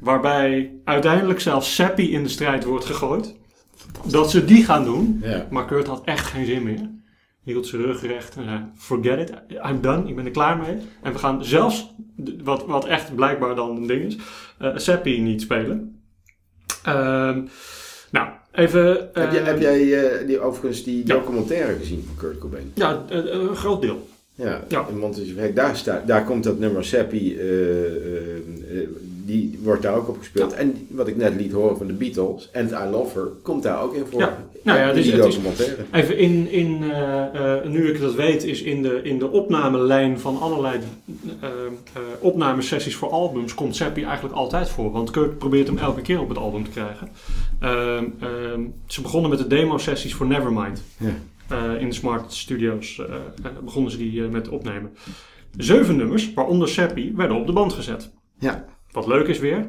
[0.00, 3.34] Waarbij uiteindelijk zelfs Seppi in de strijd wordt gegooid.
[4.04, 5.20] Dat ze die gaan doen.
[5.22, 5.46] Ja.
[5.50, 6.90] Maar Kurt had echt geen zin meer.
[7.46, 9.32] Hield zijn rug recht en zei: Forget it,
[9.70, 10.76] I'm done, ik ben er klaar mee.
[11.02, 11.94] En we gaan zelfs,
[12.44, 14.16] wat, wat echt blijkbaar dan een ding is,
[14.58, 16.00] eh Seppi niet spelen.
[16.82, 17.42] Ehm,
[18.10, 19.10] nou, even.
[19.12, 21.14] Heb, jij, eh, heb jij eh, die, overigens die Ja.
[21.14, 22.70] documentaire gezien van Kurt Cobain?
[22.74, 24.06] Ja, eh, eh, een groot deel.
[24.34, 24.86] Ja, Ja.
[24.88, 28.88] in daar, staat, daar komt dat nummer Seppi, eh, eh, eh,
[29.26, 30.52] die wordt daar ook op gespeeld.
[30.52, 33.82] En wat ik net liet horen van de Beatles, And I Love Her, komt daar
[33.82, 34.20] ook in voor.
[34.20, 34.44] Ja.
[34.62, 35.84] Nou ja, in die het is- documentaire.
[35.92, 40.20] Even in, in eh, eh, nu ik dat weet, is in de, in de opnamelijn
[40.20, 40.78] van allerlei
[41.40, 41.48] eh,
[42.20, 44.90] opnamesessies voor albums komt Seppi eigenlijk altijd voor.
[44.92, 47.08] Want Kurt probeert hem elke keer op het album te krijgen.
[47.60, 50.82] Ehm, ehm, ze begonnen met de demo-sessies voor Nevermind.
[50.96, 51.14] Ja.
[51.78, 53.02] In de Smart Studios
[53.64, 54.90] begonnen ze die met opnemen.
[55.56, 58.10] Zeven nummers, waaronder Seppi, werden op de band gezet.
[58.38, 58.64] Ja.
[58.96, 59.66] Wat leuk is weer,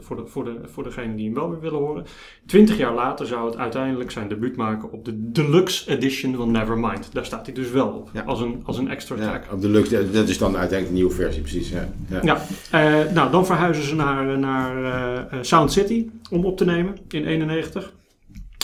[0.00, 2.04] voor, de, voor, de, voor degenen die hem wel weer willen horen.
[2.46, 7.12] Twintig jaar later zou het uiteindelijk zijn debuut maken op de Deluxe Edition van Nevermind.
[7.12, 8.22] Daar staat hij dus wel op, Ja.
[8.22, 9.44] als, een, als een extra track.
[9.44, 11.68] Ja, op de lucht, dat is dan uiteindelijk de nieuwe versie, precies.
[11.70, 11.88] Ja.
[12.08, 12.20] Ja.
[12.22, 16.64] Ja, eh, nou dan verhuizen ze naar, naar eh, eh, Sound City om op te
[16.64, 17.92] nemen in 91.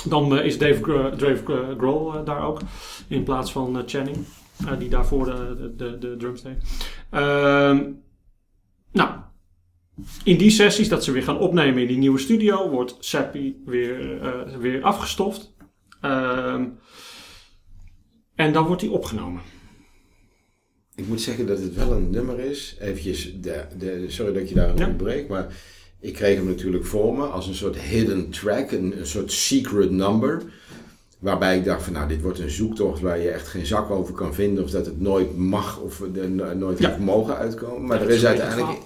[0.08, 0.80] Dan eh, is Dave,
[1.16, 2.60] Dave Gro- Grohl eh, daar ook,
[3.08, 4.16] in plaats van eh, Channing,
[4.66, 6.56] eh, die daarvoor de, de, de, de drums deed.
[7.10, 7.82] Ehm,
[8.92, 9.10] nou,
[10.24, 14.20] in die sessies dat ze weer gaan opnemen in die nieuwe studio, wordt Seppi weer,
[14.22, 15.54] eh, weer afgestoft.
[16.00, 16.64] Ehm,
[18.34, 19.42] en dan wordt hij opgenomen.
[20.94, 22.76] Ik moet zeggen dat het wel een nummer is.
[22.80, 24.86] Eventjes, de, de, sorry dat ik je daar Ja.
[24.86, 25.46] ontbreek, maar
[26.00, 29.90] ik kreeg hem natuurlijk voor me als een soort hidden track, een, een soort secret
[29.90, 30.42] number.
[31.18, 34.14] Waarbij ik dacht van nou, dit wordt een zoektocht waar je echt geen zak over
[34.14, 36.88] kan vinden of dat het nooit mag of no- nooit Ja.
[36.88, 37.86] heeft mogen uitkomen.
[37.86, 38.78] Maar Ja, er is uiteindelijk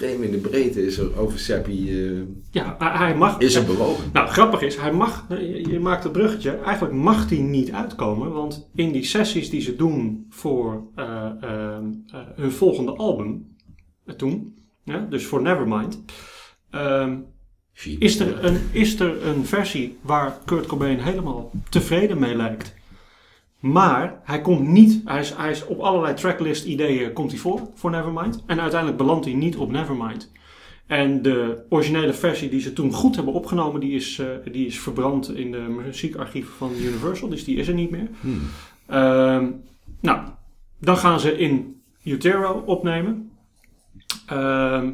[0.00, 2.20] extreem in de breedte is er over Seppi eh,
[2.50, 3.38] Ja, hij- mag.
[3.38, 4.04] is er bewogen.
[4.12, 8.32] Nou, grappig is, hij mag, je, je maakt het bruggetje, eigenlijk mag hij niet uitkomen,
[8.32, 13.56] want in die sessies die ze doen voor eh, ehm, eh, hun volgende album,
[14.16, 16.02] toen, ja, dus voor Nevermind,
[16.70, 17.16] ehm,
[17.98, 22.74] is, er een, is er een versie waar Kurt Cobain helemaal tevreden mee lijkt.
[23.60, 27.60] Maar hij komt niet, hij is, hij is op allerlei tracklist ideeën komt hij voor,
[27.74, 28.42] voor Nevermind.
[28.46, 30.32] En uiteindelijk belandt hij niet op Nevermind.
[30.86, 34.80] En de originele versie die ze toen goed hebben opgenomen, die is, eh, die is
[34.80, 37.28] verbrand in de muziekarchieven van Universal.
[37.28, 38.08] Dus die is er niet meer.
[38.20, 38.40] Hmm.
[38.86, 39.50] Ehm,
[40.00, 40.28] nou,
[40.78, 43.30] dan gaan ze in Utero opnemen.
[44.26, 44.92] Ehm,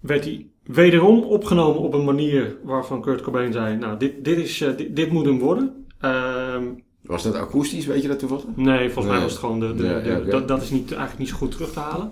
[0.00, 4.60] werd hij wederom opgenomen op een manier waarvan Kurt Cobain zei: Nou, dit, dit, is,
[4.60, 5.86] eh, dit, dit moet hem worden.
[6.00, 6.64] Ehm,
[7.10, 8.44] Was dat akoestisch, weet je dat toevallig?
[8.54, 9.74] nee, volgens mij was het gewoon de.
[9.74, 12.10] de, Ja, dat, dat is niet, eigenlijk niet zo goed terug te halen.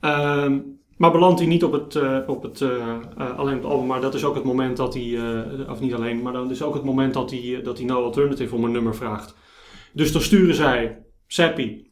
[0.00, 0.58] Ehm,
[0.96, 2.70] maar belandt hij niet op het, eh, op het eh,
[3.18, 5.18] eh, alleen op het album, maar dat is ook het moment dat hij,
[5.68, 8.54] of niet alleen, maar dat is ook het moment dat hij, dat hij No Alternative
[8.54, 9.34] om een nummer vraagt.
[9.92, 11.90] Dus dan sturen zij Seppi,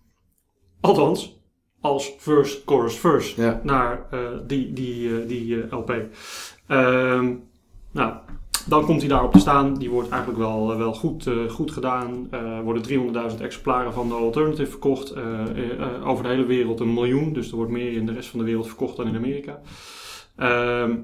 [0.81, 1.41] althans,
[1.81, 3.61] als verse, chorus, Ja.
[3.63, 4.07] naar
[4.47, 5.95] die, die, die LP.
[6.67, 7.35] Ehm,
[7.93, 8.15] nou,
[8.69, 9.75] dan komt hij daarop te staan.
[9.75, 12.27] Die wordt eigenlijk wel, eh, wel goed, eh, goed gedaan.
[12.31, 15.11] Er worden 300.000 exemplaren van de Alternative verkocht.
[15.11, 17.33] eh, eh, eh, over de hele wereld een miljoen.
[17.33, 19.61] Dus er wordt meer in de rest van de wereld verkocht dan in Amerika.
[20.37, 20.97] Ehm,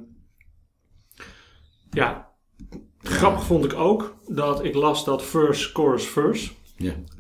[1.91, 2.29] ja,
[3.03, 6.07] grappig vond ik ook dat ik las dat verse, chorus,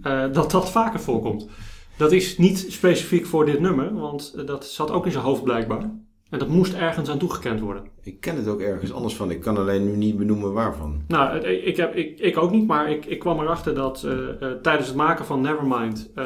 [0.03, 1.49] eh, dat dat vaker voorkomt.
[1.97, 5.42] Dat is niet specifiek voor dit nummer, want eh, dat zat ook in zijn hoofd
[5.42, 5.90] blijkbaar.
[6.35, 7.82] En dat moest ergens aan toegekend worden.
[8.03, 9.30] Ik ken het ook ergens anders van.
[9.30, 11.03] Ik kan alleen nu niet benoemen waarvan.
[11.09, 14.53] Nou, ik, heb, ik, ik ook niet, maar ik, ik kwam erachter dat eh, eh,
[14.62, 16.24] tijdens het maken van Nevermind eh,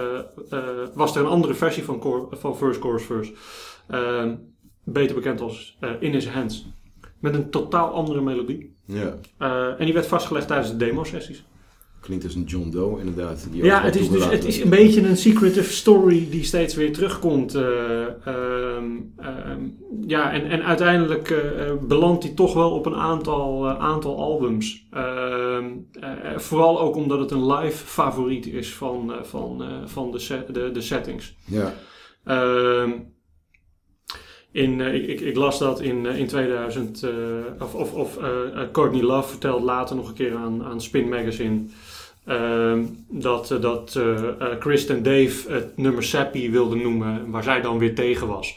[0.94, 3.32] was er een andere versie van, van First Chorus First.
[4.84, 6.66] Beter bekend als In His Hands.
[7.18, 8.76] Met een totaal andere melodie.
[8.84, 9.14] Ja.
[9.78, 11.44] En die werd vastgelegd tijdens de demo-sessies.
[12.08, 13.48] Klinkt als een John Doe inderdaad.
[13.50, 16.92] Die Ja, het is, dus, het is een beetje een secretive story die steeds weer
[16.92, 17.54] terugkomt.
[17.54, 19.60] eh, ehm, ehm,
[20.06, 24.86] ja, en, en uiteindelijk eh, eh, belandt hij toch wel op een aantal, aantal albums.
[24.90, 25.64] Ehm,
[26.00, 30.70] eh, vooral ook omdat het een live favoriet is van, van, van de, set- de,
[30.70, 31.36] de settings.
[31.44, 31.74] Ja.
[34.52, 37.10] In, ik, ik, ik las dat in, in 2000, eh,
[37.58, 38.18] of, of, of
[38.72, 41.60] Courtney Love vertelt later nog een keer aan, aan Spin Magazine.
[42.28, 47.42] Ehm, dat eh, dat eh, eh, Chris en Dave het nummer Sappy wilden noemen, waar
[47.42, 48.56] zij dan weer tegen was.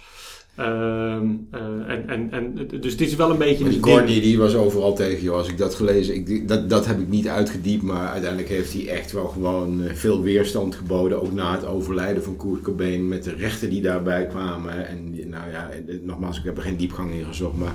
[0.56, 3.80] Ehm, eh, en, en, en, dus dit is wel een beetje die.
[3.80, 5.38] Courtney die was overal tegen jou.
[5.38, 8.88] Als ik dat gelezen, ik, dat, dat heb ik niet uitgediept, maar uiteindelijk heeft hij
[8.88, 11.22] echt wel gewoon veel weerstand geboden.
[11.22, 14.88] Ook na het overlijden van Kurt Cobain met de rechten die daarbij kwamen.
[14.88, 15.70] En nou ja,
[16.02, 17.74] nogmaals, ik heb er geen diepgang in gezocht, maar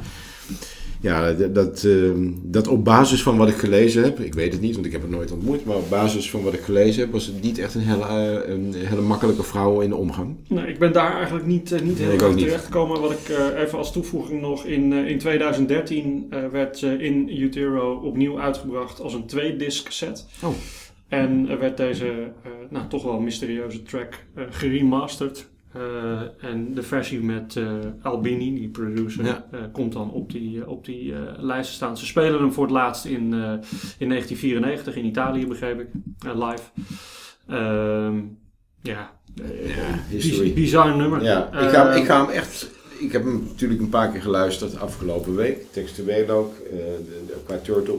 [1.00, 4.60] ja, dat, dat, ehm, dat op basis van wat ik gelezen heb, ik weet het
[4.60, 7.12] niet, want ik heb het nooit ontmoet, maar op basis van wat ik gelezen heb,
[7.12, 10.36] was het niet echt een hele, eh, een hele makkelijke vrouw in de omgang.
[10.48, 12.44] Nee, ik ben daar eigenlijk niet, eh, niet heel erg ook niet.
[12.44, 13.00] terechtgekomen.
[13.00, 18.40] Wat ik eh, even als toevoeging nog in, in 2013 eh, werd in Utero opnieuw
[18.40, 20.26] uitgebracht als een twee-disc set.
[20.42, 20.54] Oh.
[21.08, 22.32] En er werd deze
[22.70, 25.48] nou, toch wel mysterieuze track geremasterd.
[25.76, 27.64] Eh, en de versie met eh,
[28.02, 29.46] Albini, die producer, Ja.
[29.50, 31.98] eh, komt dan op die, op die lijst te staan.
[31.98, 33.20] Ze spelen hem voor het laatst in,
[33.98, 35.88] in 1994 in Italië, begreep ik,
[36.34, 36.62] live.
[37.48, 38.20] Ehm,
[38.82, 41.22] ja, Ja, bizar nummer.
[41.22, 42.70] Ja, ik ga, ik ga hem echt.
[42.98, 45.72] Ik heb hem natuurlijk een paar keer geluisterd afgelopen week.
[45.72, 47.98] Textueel ook, de, de- qua turtle.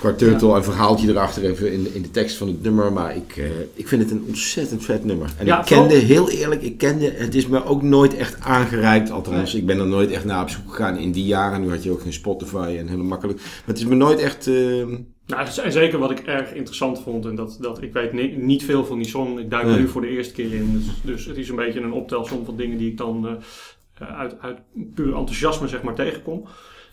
[0.00, 2.92] Qua turtle en verhaaltje erachter even in, in de tekst van het nummer.
[2.92, 3.44] Maar ik, eh,
[3.74, 5.30] ik vind het een ontzettend vet nummer.
[5.38, 9.10] En Ja, ik kende, heel eerlijk, ik kende, het is me ook nooit echt aangereikt.
[9.10, 11.60] Althans, ik ben er nooit echt naar op zoek gegaan in die jaren.
[11.60, 13.38] Nu had je ook geen Spotify en heel makkelijk.
[13.38, 14.46] Maar het is me nooit echt...
[14.46, 14.54] eh,
[15.26, 18.64] Nou, en zeker wat ik erg interessant vond, en dat, dat ik weet ni- niet
[18.64, 19.38] veel van die song.
[19.38, 19.78] Ik duik er Nee.
[19.80, 20.72] nu voor de eerste keer in.
[20.72, 20.84] Dus,
[21.14, 23.32] dus het is een beetje een optelsom van dingen die ik dan eh,
[24.00, 24.58] uit, uit
[24.94, 26.44] puur enthousiasme zeg maar tegenkom.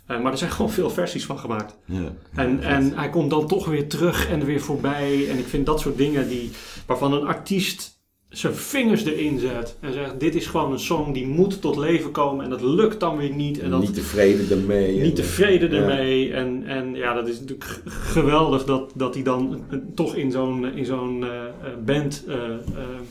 [0.05, 1.77] Eh, maar er zijn gewoon veel versies van gemaakt.
[1.85, 2.13] ja.
[2.35, 5.29] En, en hij komt dan toch weer terug en weer voorbij.
[5.29, 6.51] En ik vind dat soort dingen die,
[6.85, 7.97] waarvan een artiest
[8.29, 12.11] zijn vingers erin zet en zegt: Dit is gewoon een song die moet tot leven
[12.11, 13.59] komen en dat lukt dan weer niet.
[13.59, 14.95] En dat, niet tevreden ermee.
[14.95, 15.77] niet En, tevreden ja.
[15.77, 16.33] ermee.
[16.33, 20.75] En, en ja, dat is natuurlijk geweldig dat, dat hij dan eh, toch in zo'n
[20.75, 21.51] in zo'n eh, eh,
[21.85, 22.59] band eh, eh,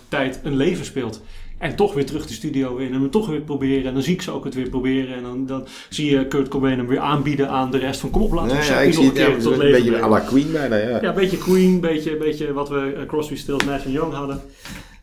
[0.09, 1.23] tijd een leven speelt.
[1.59, 3.85] En toch weer terug de studio in en hem toch weer proberen.
[3.85, 5.17] En dan zie ik ze ook het weer proberen.
[5.17, 8.23] En dan, dan zie je Kurt Cobain hem weer aanbieden aan de rest van kom
[8.23, 10.03] op, laten we Nee, ja, ik nog zie een het keer tot een leven beetje
[10.03, 10.89] à la Queen bijna, ja.
[10.89, 14.41] Ja, een beetje Queen, een beetje, beetje wat we eh, Crosby, Stills, Nash Young hadden.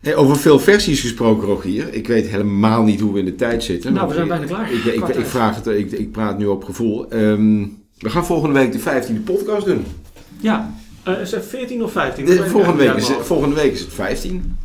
[0.02, 1.94] Hey, over veel versies gesproken, Rogier.
[1.94, 3.94] Ik weet helemaal niet hoe we in de tijd zitten.
[3.94, 4.72] Nou, we zijn bijna klaar.
[4.72, 4.84] Ik,
[5.16, 7.10] ik, vraag het, ik, ik praat nu op gevoel.
[7.10, 7.66] Ehm,
[8.00, 9.86] we gaan volgende week de 15e podcast doen.
[10.40, 10.74] Ja,
[11.04, 12.26] eh, is het 14 of 15?
[12.26, 14.58] De, volgende, week is, het- volgende week is het 15.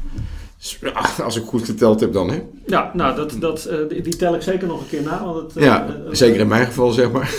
[1.25, 2.43] Als ik goed geteld heb dan, hè?
[2.67, 5.25] Ja, nou, dat, dat, eh, die, die tel ik zeker nog een keer na.
[5.25, 7.35] Want het, eh, Ja, eh, zeker in mijn geval, zeg maar.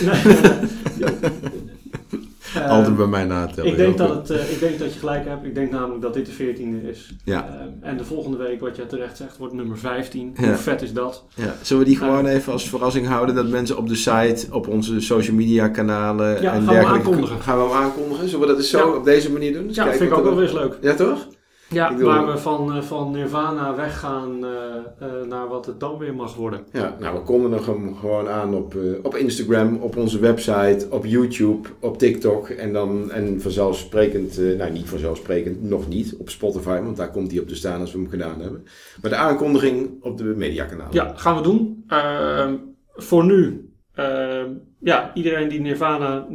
[2.68, 3.70] Altijd bij mij natellen.
[3.70, 4.28] ik, denk dat goed.
[4.28, 5.44] het, eh, ik denk dat je gelijk hebt.
[5.44, 7.14] Ik denk namelijk dat dit de 14e is.
[7.24, 7.48] Ja.
[7.80, 10.32] En de volgende week, wat jij terecht zegt, wordt nummer 15.
[10.36, 10.46] Ja.
[10.46, 11.24] Hoe vet is dat?
[11.34, 13.34] Ja, zullen we die gewoon even als verrassing houden?
[13.34, 17.08] Dat mensen op de site, op onze social media kanalen Ja, en gaan we dergelijke...
[17.08, 17.40] aankondigen.
[17.40, 18.24] Gaan we hem aankondigen?
[18.28, 19.66] Zullen we dat eens zo op deze manier doen?
[19.66, 20.78] Dus Ja, kijken vind ik ook wel er- weer eens leuk.
[20.80, 21.26] Ja, toch?
[21.70, 24.50] Ja, bedoel- waar we van, eh, van Nirvana weggaan eh,
[24.98, 26.60] eh, naar wat het dan weer mag worden.
[26.72, 31.68] Ja, nou we kondigen hem gewoon aan op, op Instagram, op onze website, op YouTube,
[31.80, 37.10] op TikTok en dan en vanzelfsprekend, nou niet vanzelfsprekend, nog niet op Spotify, want daar
[37.10, 38.64] komt hij op te staan als we hem gedaan hebben.
[39.02, 40.92] Maar de aankondiging op de mediakanalen.
[40.94, 41.84] Ja, gaan we doen.
[41.86, 42.54] Ehm,
[42.94, 44.48] voor nu, ehm,
[44.80, 46.26] ja, iedereen die Nirvana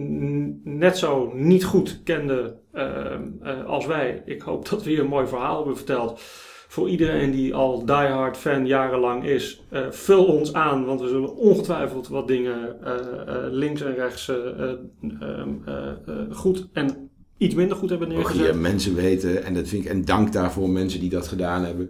[0.63, 2.55] net zo niet goed kende
[3.67, 4.21] als wij.
[4.25, 6.19] Ik hoop dat we hier een mooi verhaal hebben verteld.
[6.67, 11.35] Voor iedereen die al diehard fan jarenlang is, eh, vul ons aan, want we zullen
[11.35, 14.69] ongetwijfeld wat dingen eh, eh, links en rechts eh, eh,
[15.19, 18.45] ehm, eh, eh, goed en iets minder goed hebben neergezet.
[18.45, 21.89] hier mensen weten, en dat vind ik, en dank daarvoor mensen die dat gedaan hebben.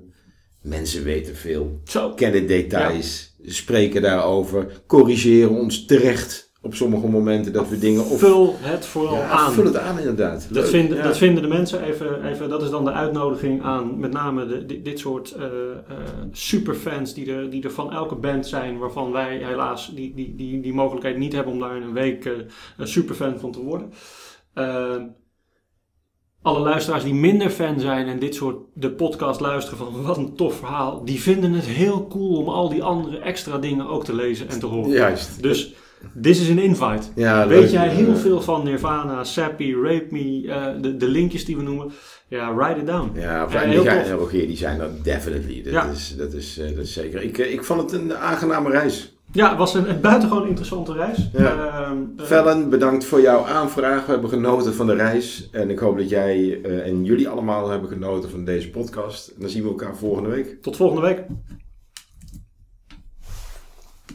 [0.61, 7.69] Mensen weten veel, Zo, kennen details, spreken daarover, corrigeren ons terecht op sommige momenten dat
[7.69, 8.17] we dingen op...
[8.19, 9.53] vul het vooral Ja, aan.
[9.53, 10.47] vul het aan inderdaad.
[10.53, 11.03] Dat vinden, Ja.
[11.03, 14.65] dat vinden de mensen even, even, dat is dan de uitnodiging aan met name de,
[14.65, 15.49] dit, dit soort eh, eh,
[16.31, 20.61] superfans die er, die er van elke band zijn, waarvan wij helaas die, die, die,
[20.61, 22.31] die mogelijkheid niet hebben om daar in een week eh,
[22.77, 23.91] een superfan van te worden.
[24.53, 24.95] Eh,
[26.41, 30.35] alle luisteraars die minder fan zijn en dit soort de podcast luisteren van wat een
[30.35, 34.15] tof verhaal, die vinden het heel cool om al die andere extra dingen ook te
[34.15, 34.91] lezen en te horen.
[34.91, 35.41] Juist.
[35.43, 35.73] Dus
[36.21, 37.07] this is an invite.
[37.15, 37.69] Ja, Weet leuk.
[37.69, 38.15] jij heel Ja.
[38.15, 41.91] veel van Nirvana, Sappy, Rape Me, eh, de, de linkjes die we noemen?
[42.27, 43.11] Ja, write it down.
[43.19, 45.63] Ja, Ja, en die, Rogier, die zijn er definitely.
[45.63, 45.85] Dat, Ja.
[45.85, 47.21] is, dat, is, eh, dat is zeker.
[47.21, 49.09] Ik, eh, ik vond het een aangename reis.
[49.31, 51.29] Ja, het was een, een buitengewoon interessante reis.
[51.33, 51.39] Ja.
[51.43, 54.05] Ehm, eh, Vellen, bedankt voor jouw aanvraag.
[54.05, 55.49] We hebben genoten van de reis.
[55.51, 59.27] En ik hoop dat jij eh, en jullie allemaal hebben genoten van deze podcast.
[59.27, 60.61] En dan zien we elkaar volgende week.
[60.61, 61.23] tot volgende week.